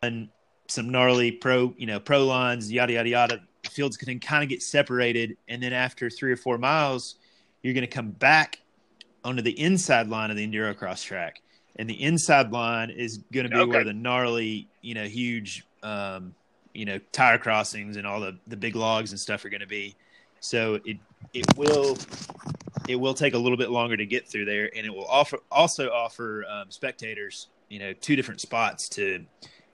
and 0.02 0.28
some 0.68 0.88
gnarly 0.90 1.32
pro 1.32 1.74
you 1.76 1.86
know 1.86 1.98
pro 1.98 2.24
lines, 2.24 2.70
yada 2.70 2.92
yada 2.92 3.08
yada. 3.08 3.40
The 3.64 3.70
field's 3.70 3.96
gonna 3.96 4.18
kind 4.20 4.42
of 4.42 4.48
get 4.48 4.62
separated, 4.62 5.36
and 5.48 5.62
then 5.62 5.72
after 5.72 6.08
three 6.10 6.30
or 6.30 6.36
four 6.36 6.58
miles, 6.58 7.16
you're 7.62 7.74
gonna 7.74 7.88
come 7.88 8.12
back 8.12 8.60
onto 9.24 9.42
the 9.42 9.58
inside 9.60 10.08
line 10.08 10.30
of 10.30 10.36
the 10.36 10.46
enduro 10.46 10.76
cross 10.76 11.02
track, 11.02 11.40
and 11.76 11.90
the 11.90 12.00
inside 12.00 12.52
line 12.52 12.90
is 12.90 13.18
gonna 13.32 13.48
be 13.48 13.56
okay. 13.56 13.70
where 13.70 13.84
the 13.84 13.92
gnarly 13.92 14.68
you 14.80 14.94
know 14.94 15.04
huge 15.04 15.66
um, 15.82 16.34
you 16.74 16.84
know 16.84 16.98
tire 17.12 17.38
crossings 17.38 17.96
and 17.96 18.06
all 18.06 18.20
the 18.20 18.36
the 18.46 18.56
big 18.56 18.76
logs 18.76 19.10
and 19.10 19.20
stuff 19.20 19.44
are 19.44 19.48
gonna 19.48 19.66
be. 19.66 19.94
So 20.40 20.80
it 20.84 20.96
it 21.34 21.46
will 21.56 21.96
it 22.88 22.96
will 22.96 23.14
take 23.14 23.34
a 23.34 23.38
little 23.38 23.58
bit 23.58 23.70
longer 23.70 23.96
to 23.96 24.06
get 24.06 24.26
through 24.26 24.46
there, 24.46 24.70
and 24.76 24.86
it 24.86 24.90
will 24.90 25.06
offer 25.06 25.38
also 25.50 25.90
offer 25.90 26.44
um, 26.50 26.70
spectators, 26.70 27.48
you 27.68 27.78
know, 27.78 27.92
two 27.92 28.16
different 28.16 28.40
spots 28.40 28.88
to, 28.90 29.24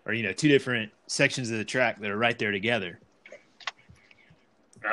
or 0.05 0.13
you 0.13 0.23
know, 0.23 0.33
two 0.33 0.49
different 0.49 0.93
sections 1.07 1.51
of 1.51 1.59
the 1.59 1.65
track 1.65 2.01
that 2.01 2.11
are 2.11 2.19
right 2.19 2.39
there 2.39 2.51
together. 2.51 2.99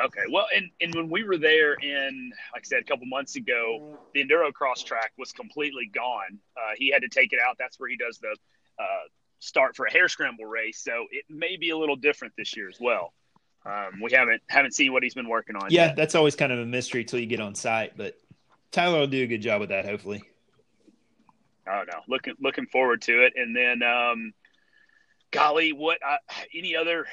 Okay, 0.04 0.22
well, 0.30 0.46
and 0.54 0.70
and 0.80 0.94
when 0.94 1.08
we 1.08 1.22
were 1.22 1.36
there 1.36 1.74
in, 1.74 2.32
like 2.52 2.62
I 2.64 2.66
said, 2.66 2.80
a 2.80 2.84
couple 2.84 3.06
months 3.06 3.36
ago, 3.36 3.98
the 4.12 4.24
enduro 4.24 4.52
cross 4.52 4.82
track 4.82 5.12
was 5.18 5.32
completely 5.32 5.90
gone. 5.94 6.38
Uh, 6.56 6.72
he 6.76 6.90
had 6.90 7.02
to 7.02 7.08
take 7.08 7.32
it 7.32 7.38
out. 7.46 7.56
That's 7.58 7.78
where 7.78 7.88
he 7.88 7.96
does 7.96 8.18
the 8.18 8.34
uh, 8.78 8.84
start 9.38 9.76
for 9.76 9.86
a 9.86 9.92
hair 9.92 10.08
scramble 10.08 10.46
race. 10.46 10.82
So 10.82 11.06
it 11.10 11.24
may 11.28 11.56
be 11.56 11.70
a 11.70 11.76
little 11.76 11.96
different 11.96 12.34
this 12.36 12.56
year 12.56 12.68
as 12.68 12.78
well. 12.80 13.12
Um, 13.66 14.00
we 14.02 14.12
haven't 14.12 14.42
haven't 14.48 14.74
seen 14.74 14.92
what 14.92 15.02
he's 15.02 15.14
been 15.14 15.28
working 15.28 15.56
on. 15.56 15.70
Yeah, 15.70 15.86
yet. 15.86 15.96
that's 15.96 16.14
always 16.14 16.36
kind 16.36 16.52
of 16.52 16.58
a 16.58 16.66
mystery 16.66 17.04
till 17.04 17.18
you 17.18 17.26
get 17.26 17.40
on 17.40 17.54
site, 17.54 17.96
but 17.96 18.14
Tyler 18.72 19.00
will 19.00 19.06
do 19.06 19.22
a 19.22 19.26
good 19.26 19.40
job 19.40 19.60
with 19.60 19.70
that, 19.70 19.86
hopefully. 19.86 20.22
Oh 21.66 21.82
no, 21.90 22.00
looking 22.08 22.34
looking 22.40 22.66
forward 22.66 23.02
to 23.02 23.24
it. 23.24 23.34
And 23.36 23.56
then, 23.56 23.82
um, 23.82 24.34
golly, 25.30 25.72
what 25.72 25.98
uh, 26.06 26.16
any 26.54 26.76
other 26.76 27.06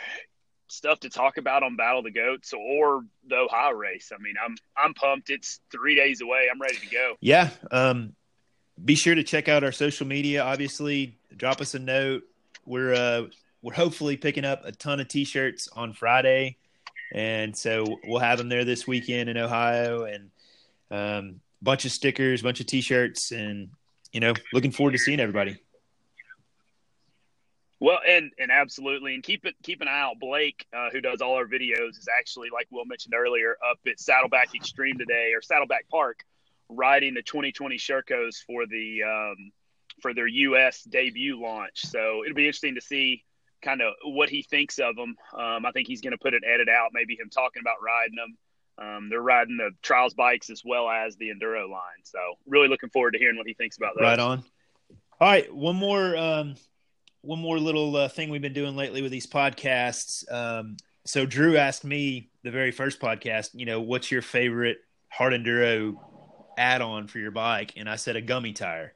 stuff 0.67 1.01
to 1.01 1.09
talk 1.09 1.37
about 1.37 1.63
on 1.63 1.77
Battle 1.77 1.99
of 1.99 2.05
the 2.05 2.11
Goats 2.11 2.53
or 2.53 3.03
the 3.27 3.35
Ohio 3.35 3.71
race? 3.71 4.11
I 4.13 4.21
mean, 4.21 4.35
I'm 4.43 4.55
I'm 4.75 4.93
pumped. 4.93 5.29
It's 5.29 5.61
three 5.71 5.95
days 5.95 6.19
away. 6.19 6.47
I'm 6.51 6.59
ready 6.59 6.77
to 6.77 6.87
go. 6.87 7.15
Yeah. 7.21 7.49
Um, 7.71 8.13
be 8.83 8.95
sure 8.95 9.15
to 9.15 9.23
check 9.23 9.47
out 9.47 9.63
our 9.63 9.71
social 9.71 10.07
media. 10.07 10.43
Obviously, 10.43 11.17
drop 11.35 11.61
us 11.61 11.73
a 11.73 11.79
note. 11.79 12.23
We're 12.65 12.93
uh, 12.93 13.23
we're 13.61 13.73
hopefully 13.73 14.17
picking 14.17 14.45
up 14.45 14.65
a 14.65 14.71
ton 14.71 14.99
of 14.99 15.07
t-shirts 15.07 15.67
on 15.75 15.93
Friday, 15.93 16.57
and 17.13 17.55
so 17.55 17.85
we'll 18.05 18.19
have 18.19 18.37
them 18.37 18.49
there 18.49 18.65
this 18.65 18.87
weekend 18.87 19.29
in 19.29 19.37
Ohio, 19.37 20.03
and 20.03 20.29
um, 20.89 21.41
bunch 21.61 21.85
of 21.85 21.91
stickers, 21.91 22.41
bunch 22.41 22.59
of 22.59 22.65
t-shirts, 22.65 23.31
and 23.31 23.69
you 24.11 24.19
know, 24.19 24.33
looking 24.53 24.71
forward 24.71 24.91
to 24.91 24.97
seeing 24.97 25.19
everybody. 25.19 25.57
Well, 27.79 27.97
and 28.07 28.31
and 28.37 28.51
absolutely, 28.51 29.15
and 29.15 29.23
keep 29.23 29.43
it 29.45 29.55
keep 29.63 29.81
an 29.81 29.87
eye 29.87 30.01
out. 30.01 30.19
Blake, 30.19 30.67
uh, 30.71 30.89
who 30.91 31.01
does 31.01 31.19
all 31.19 31.33
our 31.33 31.47
videos, 31.47 31.97
is 31.97 32.07
actually 32.15 32.49
like 32.53 32.67
Will 32.71 32.85
mentioned 32.85 33.15
earlier, 33.15 33.57
up 33.67 33.79
at 33.87 33.99
Saddleback 33.99 34.53
Extreme 34.53 34.99
today 34.99 35.31
or 35.35 35.41
Saddleback 35.41 35.89
Park, 35.89 36.23
riding 36.71 37.13
the 37.13 37.21
2020 37.21 37.77
Shercos 37.77 38.37
for 38.45 38.65
the 38.65 39.03
um, 39.03 39.51
for 40.01 40.13
their 40.13 40.27
U.S. 40.27 40.83
debut 40.83 41.39
launch. 41.39 41.85
So 41.85 42.23
it'll 42.23 42.35
be 42.35 42.45
interesting 42.45 42.75
to 42.75 42.81
see 42.81 43.23
kind 43.61 43.81
of 43.81 43.93
what 44.03 44.29
he 44.29 44.41
thinks 44.41 44.79
of 44.79 44.95
them. 44.95 45.15
Um, 45.37 45.65
I 45.65 45.71
think 45.71 45.87
he's 45.87 46.01
going 46.01 46.11
to 46.11 46.17
put 46.17 46.33
an 46.33 46.41
edit 46.45 46.69
out, 46.69 46.91
maybe 46.93 47.15
him 47.15 47.29
talking 47.29 47.61
about 47.61 47.75
riding 47.83 48.15
them. 48.15 48.37
Um, 48.77 49.09
they're 49.09 49.21
riding 49.21 49.57
the 49.57 49.71
trials 49.83 50.13
bikes 50.13 50.49
as 50.49 50.63
well 50.65 50.89
as 50.89 51.15
the 51.17 51.29
enduro 51.29 51.69
line. 51.69 52.01
So 52.03 52.19
really 52.47 52.67
looking 52.67 52.89
forward 52.89 53.11
to 53.11 53.19
hearing 53.19 53.37
what 53.37 53.45
he 53.45 53.53
thinks 53.53 53.77
about 53.77 53.93
that. 53.95 54.03
Right 54.03 54.19
on. 54.19 54.43
All 55.19 55.27
right, 55.27 55.53
one 55.53 55.75
more 55.75 56.17
um, 56.17 56.55
one 57.21 57.39
more 57.39 57.59
little 57.59 57.95
uh, 57.95 58.07
thing 58.07 58.29
we've 58.29 58.41
been 58.41 58.53
doing 58.53 58.75
lately 58.75 59.03
with 59.03 59.11
these 59.11 59.27
podcasts. 59.27 60.23
Um, 60.31 60.77
so 61.05 61.25
Drew 61.25 61.57
asked 61.57 61.83
me 61.83 62.31
the 62.43 62.49
very 62.51 62.71
first 62.71 62.99
podcast, 62.99 63.49
you 63.53 63.65
know, 63.65 63.81
what's 63.81 64.11
your 64.11 64.23
favorite 64.23 64.79
hard 65.09 65.33
enduro 65.33 65.95
add-on 66.57 67.07
for 67.07 67.19
your 67.19 67.31
bike? 67.31 67.73
And 67.77 67.89
I 67.89 67.95
said 67.95 68.15
a 68.15 68.21
gummy 68.21 68.53
tire. 68.53 68.93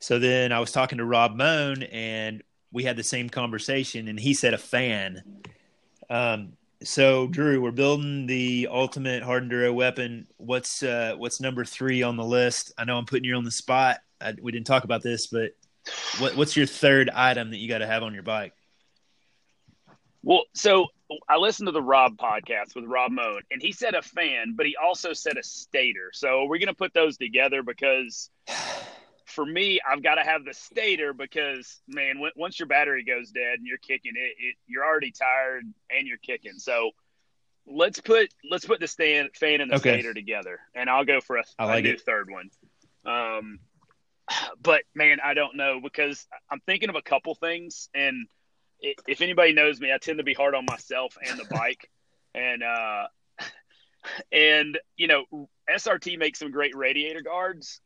So 0.00 0.18
then 0.18 0.52
I 0.52 0.60
was 0.60 0.72
talking 0.72 0.98
to 0.98 1.04
Rob 1.04 1.34
Moan, 1.34 1.82
and 1.82 2.42
we 2.72 2.84
had 2.84 2.96
the 2.96 3.02
same 3.02 3.28
conversation, 3.28 4.08
and 4.08 4.18
he 4.18 4.34
said 4.34 4.54
a 4.54 4.58
fan. 4.58 5.22
Um, 6.08 6.52
so 6.82 7.26
Drew, 7.26 7.60
we're 7.60 7.70
building 7.70 8.26
the 8.26 8.68
ultimate 8.70 9.22
hard 9.22 9.48
enduro 9.48 9.74
weapon. 9.74 10.26
What's 10.38 10.82
uh, 10.82 11.14
what's 11.18 11.40
number 11.40 11.64
three 11.64 12.02
on 12.02 12.16
the 12.16 12.24
list? 12.24 12.72
I 12.78 12.84
know 12.84 12.96
I'm 12.96 13.04
putting 13.04 13.24
you 13.24 13.36
on 13.36 13.44
the 13.44 13.50
spot. 13.50 13.98
I, 14.20 14.34
we 14.40 14.52
didn't 14.52 14.66
talk 14.66 14.84
about 14.84 15.02
this, 15.02 15.26
but 15.26 15.50
what, 16.18 16.36
what's 16.36 16.56
your 16.56 16.66
third 16.66 17.10
item 17.10 17.50
that 17.50 17.58
you 17.58 17.68
got 17.68 17.78
to 17.78 17.86
have 17.86 18.02
on 18.02 18.14
your 18.14 18.22
bike? 18.22 18.54
Well, 20.22 20.44
so 20.54 20.86
I 21.28 21.36
listened 21.36 21.66
to 21.68 21.72
the 21.72 21.82
Rob 21.82 22.16
podcast 22.16 22.74
with 22.76 22.84
Rob 22.84 23.10
Moan, 23.10 23.42
and 23.50 23.60
he 23.60 23.72
said 23.72 23.94
a 23.94 24.02
fan, 24.02 24.54
but 24.56 24.66
he 24.66 24.76
also 24.76 25.12
said 25.12 25.36
a 25.36 25.42
stator. 25.42 26.10
So 26.12 26.44
we're 26.44 26.58
going 26.58 26.68
to 26.68 26.74
put 26.74 26.94
those 26.94 27.16
together 27.16 27.62
because 27.62 28.30
for 29.26 29.44
me, 29.44 29.80
I've 29.88 30.02
got 30.02 30.16
to 30.16 30.22
have 30.22 30.44
the 30.44 30.54
stator 30.54 31.12
because 31.12 31.80
man, 31.88 32.16
w- 32.16 32.32
once 32.36 32.58
your 32.58 32.66
battery 32.68 33.04
goes 33.04 33.30
dead 33.30 33.58
and 33.58 33.66
you're 33.66 33.78
kicking 33.78 34.12
it, 34.16 34.34
it, 34.38 34.56
you're 34.66 34.84
already 34.84 35.12
tired 35.12 35.64
and 35.90 36.06
you're 36.06 36.18
kicking. 36.18 36.58
So 36.58 36.90
let's 37.66 38.00
put 38.00 38.32
let's 38.50 38.64
put 38.64 38.80
the 38.80 38.86
stand 38.88 39.30
fan 39.34 39.60
and 39.60 39.70
the 39.70 39.76
Okay. 39.76 39.90
stator 39.90 40.14
together, 40.14 40.60
and 40.74 40.88
I'll 40.88 41.04
go 41.04 41.20
for 41.20 41.36
a, 41.38 41.44
I 41.58 41.64
a 41.64 41.66
like 41.66 41.84
new 41.84 41.92
it. 41.92 42.00
third 42.00 42.28
one. 42.30 42.50
Um, 43.04 43.58
but 44.62 44.82
man, 44.94 45.18
I 45.24 45.34
don't 45.34 45.56
know 45.56 45.80
because 45.82 46.26
I'm 46.50 46.60
thinking 46.66 46.88
of 46.88 46.96
a 46.96 47.02
couple 47.02 47.34
things, 47.34 47.88
and 47.94 48.26
if 48.80 49.20
anybody 49.20 49.52
knows 49.52 49.80
me, 49.80 49.92
I 49.92 49.98
tend 49.98 50.18
to 50.18 50.24
be 50.24 50.34
hard 50.34 50.54
on 50.54 50.64
myself 50.64 51.16
and 51.26 51.38
the 51.38 51.44
bike, 51.44 51.90
and 52.34 52.62
uh, 52.62 53.06
and 54.32 54.78
you 54.96 55.06
know, 55.06 55.24
SRT 55.70 56.18
makes 56.18 56.38
some 56.38 56.50
great 56.50 56.74
radiator 56.74 57.22
guards, 57.22 57.80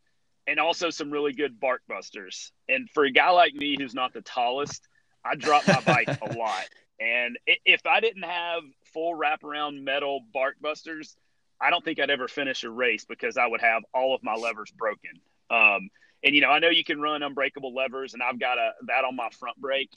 and 0.47 0.61
also 0.61 0.91
some 0.91 1.11
really 1.11 1.33
good 1.33 1.59
bark 1.59 1.83
busters. 1.89 2.53
And 2.69 2.89
for 2.91 3.05
a 3.05 3.11
guy 3.11 3.31
like 3.31 3.55
me 3.55 3.77
who's 3.79 3.95
not 3.95 4.13
the 4.13 4.23
tallest, 4.23 4.87
I 5.25 5.35
drop 5.35 5.67
my 5.67 5.81
bike 5.81 6.19
a 6.23 6.33
lot. 6.39 6.65
And 7.01 7.39
if 7.65 7.87
I 7.87 8.01
didn't 8.01 8.23
have 8.23 8.63
full 8.93 9.15
wraparound 9.15 9.83
metal 9.83 10.21
bark 10.33 10.57
busters, 10.61 11.17
I 11.61 11.71
don't 11.71 11.85
think 11.85 11.99
I'd 11.99 12.11
ever 12.11 12.29
finish 12.29 12.63
a 12.65 12.71
race 12.71 13.05
because 13.05 13.37
I 13.37 13.47
would 13.47 13.61
have 13.61 13.83
all 13.93 14.15
of 14.15 14.23
my 14.23 14.35
levers 14.35 14.71
broken. 14.71 15.21
Um, 15.51 15.91
and 16.23 16.35
you 16.35 16.41
know, 16.41 16.51
I 16.51 16.59
know 16.59 16.69
you 16.69 16.85
can 16.85 17.01
run 17.01 17.23
unbreakable 17.23 17.75
levers, 17.75 18.15
and 18.15 18.23
I've 18.23 18.39
got 18.39 18.59
a 18.59 18.73
that 18.87 19.05
on 19.05 19.17
my 19.17 19.29
front 19.31 19.61
brake, 19.61 19.91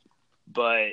but 0.51 0.89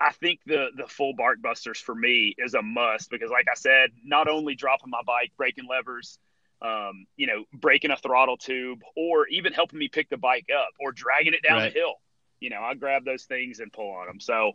I 0.00 0.12
think 0.12 0.40
the 0.46 0.68
the 0.76 0.86
full 0.86 1.14
bark 1.14 1.40
busters 1.42 1.78
for 1.78 1.94
me 1.94 2.34
is 2.38 2.54
a 2.54 2.62
must 2.62 3.10
because, 3.10 3.30
like 3.30 3.46
I 3.50 3.54
said, 3.54 3.90
not 4.04 4.28
only 4.28 4.54
dropping 4.54 4.90
my 4.90 5.02
bike, 5.06 5.32
breaking 5.36 5.66
levers, 5.68 6.18
um, 6.60 7.06
you 7.16 7.26
know, 7.26 7.44
breaking 7.52 7.90
a 7.90 7.96
throttle 7.96 8.36
tube, 8.36 8.80
or 8.96 9.26
even 9.28 9.52
helping 9.52 9.78
me 9.78 9.88
pick 9.88 10.08
the 10.08 10.16
bike 10.16 10.46
up 10.54 10.70
or 10.80 10.92
dragging 10.92 11.34
it 11.34 11.42
down 11.42 11.58
Right. 11.58 11.72
the 11.72 11.78
hill. 11.78 11.94
You 12.40 12.50
know, 12.50 12.60
I 12.62 12.74
grab 12.74 13.04
those 13.04 13.24
things 13.24 13.60
and 13.60 13.72
pull 13.72 13.90
on 13.92 14.06
them. 14.06 14.18
So 14.18 14.52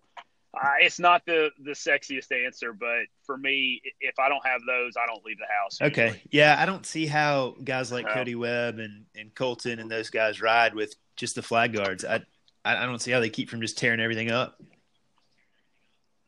uh, 0.53 0.71
it's 0.81 0.99
not 0.99 1.23
the 1.25 1.51
the 1.63 1.71
sexiest 1.71 2.31
answer, 2.45 2.73
but 2.73 3.05
for 3.23 3.37
me, 3.37 3.81
if 4.01 4.19
I 4.19 4.27
don't 4.27 4.45
have 4.45 4.61
those, 4.67 4.95
I 5.01 5.05
don't 5.05 5.23
leave 5.23 5.37
the 5.37 5.45
house. 5.61 5.79
Okay. 5.81 6.21
Yeah, 6.29 6.57
I 6.59 6.65
don't 6.65 6.85
see 6.85 7.05
how 7.05 7.55
guys 7.63 7.91
like 7.91 8.05
No. 8.07 8.13
Cody 8.13 8.35
Webb 8.35 8.79
and, 8.79 9.05
and 9.15 9.33
Colton 9.33 9.79
and 9.79 9.89
those 9.89 10.09
guys 10.09 10.41
ride 10.41 10.73
with 10.73 10.93
just 11.15 11.35
the 11.35 11.41
flag 11.41 11.73
guards. 11.73 12.03
I 12.03 12.21
I 12.67 12.83
I 12.83 12.85
don't 12.85 12.99
see 12.99 13.11
how 13.11 13.19
they 13.19 13.29
keep 13.29 13.49
from 13.49 13.61
just 13.61 13.77
tearing 13.77 13.99
everything 13.99 14.31
up. 14.31 14.59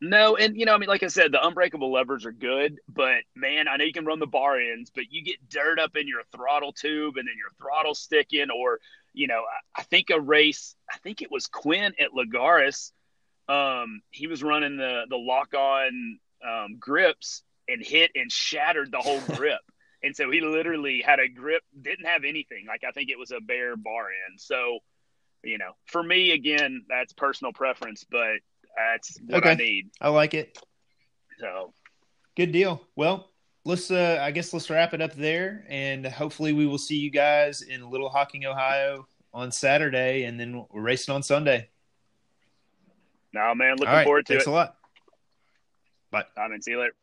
No, 0.02 0.38
and 0.38 0.56
you 0.56 0.65
know, 0.65 0.73
I 0.73 0.78
mean, 0.78 0.88
like 0.88 1.04
I 1.04 1.08
said, 1.08 1.34
the 1.34 1.45
unbreakable 1.45 1.91
levers 1.91 2.25
are 2.25 2.32
good, 2.32 2.80
but 2.88 3.17
man, 3.36 3.67
I 3.67 3.75
know 3.75 3.84
you 3.84 3.91
can 3.91 4.06
run 4.06 4.19
the 4.19 4.28
bar 4.28 4.58
ends, 4.58 4.89
but 4.93 5.12
you 5.12 5.21
get 5.21 5.49
dirt 5.49 5.78
up 5.78 5.97
in 5.97 6.08
your 6.08 6.21
throttle 6.32 6.71
tube 6.71 7.17
and 7.17 7.28
then 7.28 7.36
your 7.38 7.52
throttle 7.60 7.93
sticking, 7.93 8.49
or 8.49 8.80
you 9.13 9.28
know, 9.28 9.41
I, 9.41 9.82
I 9.82 9.84
think 9.84 10.10
a 10.10 10.19
race, 10.19 10.75
I 10.89 10.97
think 10.99 11.21
it 11.21 11.30
was 11.30 11.47
Quinn 11.47 11.93
at 11.99 12.12
Lagares, 12.12 12.91
um, 13.49 14.02
he 14.10 14.28
was 14.28 14.41
running 14.41 14.78
the 14.78 15.04
the 15.10 15.17
lock 15.17 15.54
on 15.54 16.19
um, 16.47 16.78
grips 16.80 17.43
and 17.67 17.84
hit 17.84 18.12
and 18.15 18.32
shattered 18.32 18.91
the 18.93 18.99
whole 18.99 19.19
grip, 19.36 19.62
and 20.02 20.15
so 20.15 20.32
he 20.32 20.39
literally 20.39 21.02
had 21.06 21.19
a 21.19 21.28
grip, 21.28 21.63
didn't 21.82 22.06
have 22.06 22.23
anything, 22.23 22.65
like 22.67 22.86
I 22.88 22.91
think 22.91 23.10
it 23.10 23.19
was 23.19 23.32
a 23.32 23.41
bare 23.41 23.75
bar 23.75 24.08
end, 24.30 24.39
so. 24.39 24.80
You 25.43 25.58
know, 25.58 25.71
for 25.86 26.04
me, 26.04 26.32
again, 26.32 26.84
that's 26.89 27.13
personal 27.13 27.54
preference, 27.54 28.06
but 28.10 28.39
that's 28.75 29.17
what 29.25 29.45
I 29.45 29.54
need. 29.54 29.89
I 30.02 30.10
like 30.10 30.34
it. 30.34 30.58
So 31.39 31.73
Good 32.39 32.54
deal. 32.54 32.88
Well, 32.95 33.32
let's 33.65 33.91
uh 33.91 34.17
I 34.21 34.32
guess 34.32 34.54
let's 34.54 34.69
wrap 34.69 34.93
it 34.93 35.02
up 35.02 35.13
there 35.13 35.65
and 35.67 36.06
hopefully 36.06 36.54
we 36.54 36.65
will 36.65 36.78
see 36.78 36.95
you 36.95 37.12
guys 37.12 37.63
in 37.63 37.89
Little 37.89 38.08
Hocking, 38.08 38.45
Ohio 38.45 39.06
on 39.34 39.52
Saturday 39.52 40.23
and 40.23 40.39
then 40.39 40.65
we're 40.71 40.82
racing 40.82 41.13
on 41.13 41.21
Sunday. 41.21 41.67
now, 43.34 43.54
man, 43.54 43.71
looking 43.71 43.93
right. 43.93 44.06
forward 44.06 44.25
to 44.28 44.34
Thanks 44.34 44.45
it. 44.45 44.45
Thanks 44.45 44.47
a 44.47 44.52
lot. 44.52 44.75
Bye. 46.12 46.41
I 46.41 46.47
mean, 46.47 46.62
see 46.62 46.71
you 46.71 46.80
later. 46.80 46.95